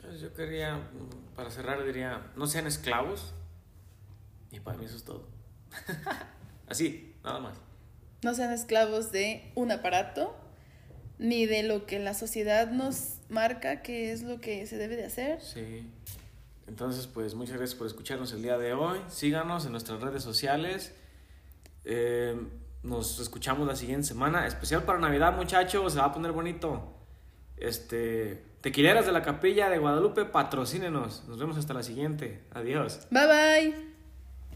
Pues 0.00 0.20
yo 0.20 0.34
quería, 0.34 0.88
para 1.36 1.50
cerrar, 1.50 1.84
diría, 1.84 2.32
no 2.36 2.46
sean 2.46 2.66
esclavos. 2.66 3.32
Y 4.50 4.60
para 4.60 4.76
mí 4.76 4.86
eso 4.86 4.96
es 4.96 5.04
todo. 5.04 5.28
Así, 6.68 7.14
nada 7.22 7.38
más. 7.38 7.56
No 8.22 8.34
sean 8.34 8.52
esclavos 8.52 9.12
de 9.12 9.52
un 9.54 9.70
aparato, 9.70 10.36
ni 11.20 11.44
de 11.44 11.62
lo 11.62 11.84
que 11.84 11.98
la 11.98 12.14
sociedad 12.14 12.70
nos 12.70 13.18
marca 13.28 13.82
que 13.82 14.10
es 14.10 14.22
lo 14.22 14.40
que 14.40 14.66
se 14.66 14.78
debe 14.78 14.96
de 14.96 15.04
hacer. 15.04 15.40
Sí. 15.40 15.86
Entonces, 16.66 17.06
pues 17.06 17.34
muchas 17.34 17.56
gracias 17.56 17.78
por 17.78 17.86
escucharnos 17.86 18.32
el 18.32 18.42
día 18.42 18.56
de 18.56 18.72
hoy. 18.72 18.98
Síganos 19.08 19.66
en 19.66 19.72
nuestras 19.72 20.00
redes 20.00 20.22
sociales. 20.22 20.94
Eh, 21.84 22.34
nos 22.82 23.20
escuchamos 23.20 23.68
la 23.68 23.76
siguiente 23.76 24.06
semana. 24.06 24.46
Especial 24.46 24.84
para 24.84 24.98
Navidad, 24.98 25.36
muchachos. 25.36 25.92
Se 25.92 25.98
va 25.98 26.06
a 26.06 26.12
poner 26.12 26.32
bonito. 26.32 26.94
Este, 27.58 28.42
Tequileras 28.62 29.04
de 29.04 29.12
la 29.12 29.22
Capilla 29.22 29.68
de 29.68 29.78
Guadalupe, 29.78 30.24
patrocínenos. 30.24 31.24
Nos 31.28 31.38
vemos 31.38 31.58
hasta 31.58 31.74
la 31.74 31.82
siguiente. 31.82 32.40
Adiós. 32.52 33.06
Bye 33.10 33.26
bye. 33.26 33.89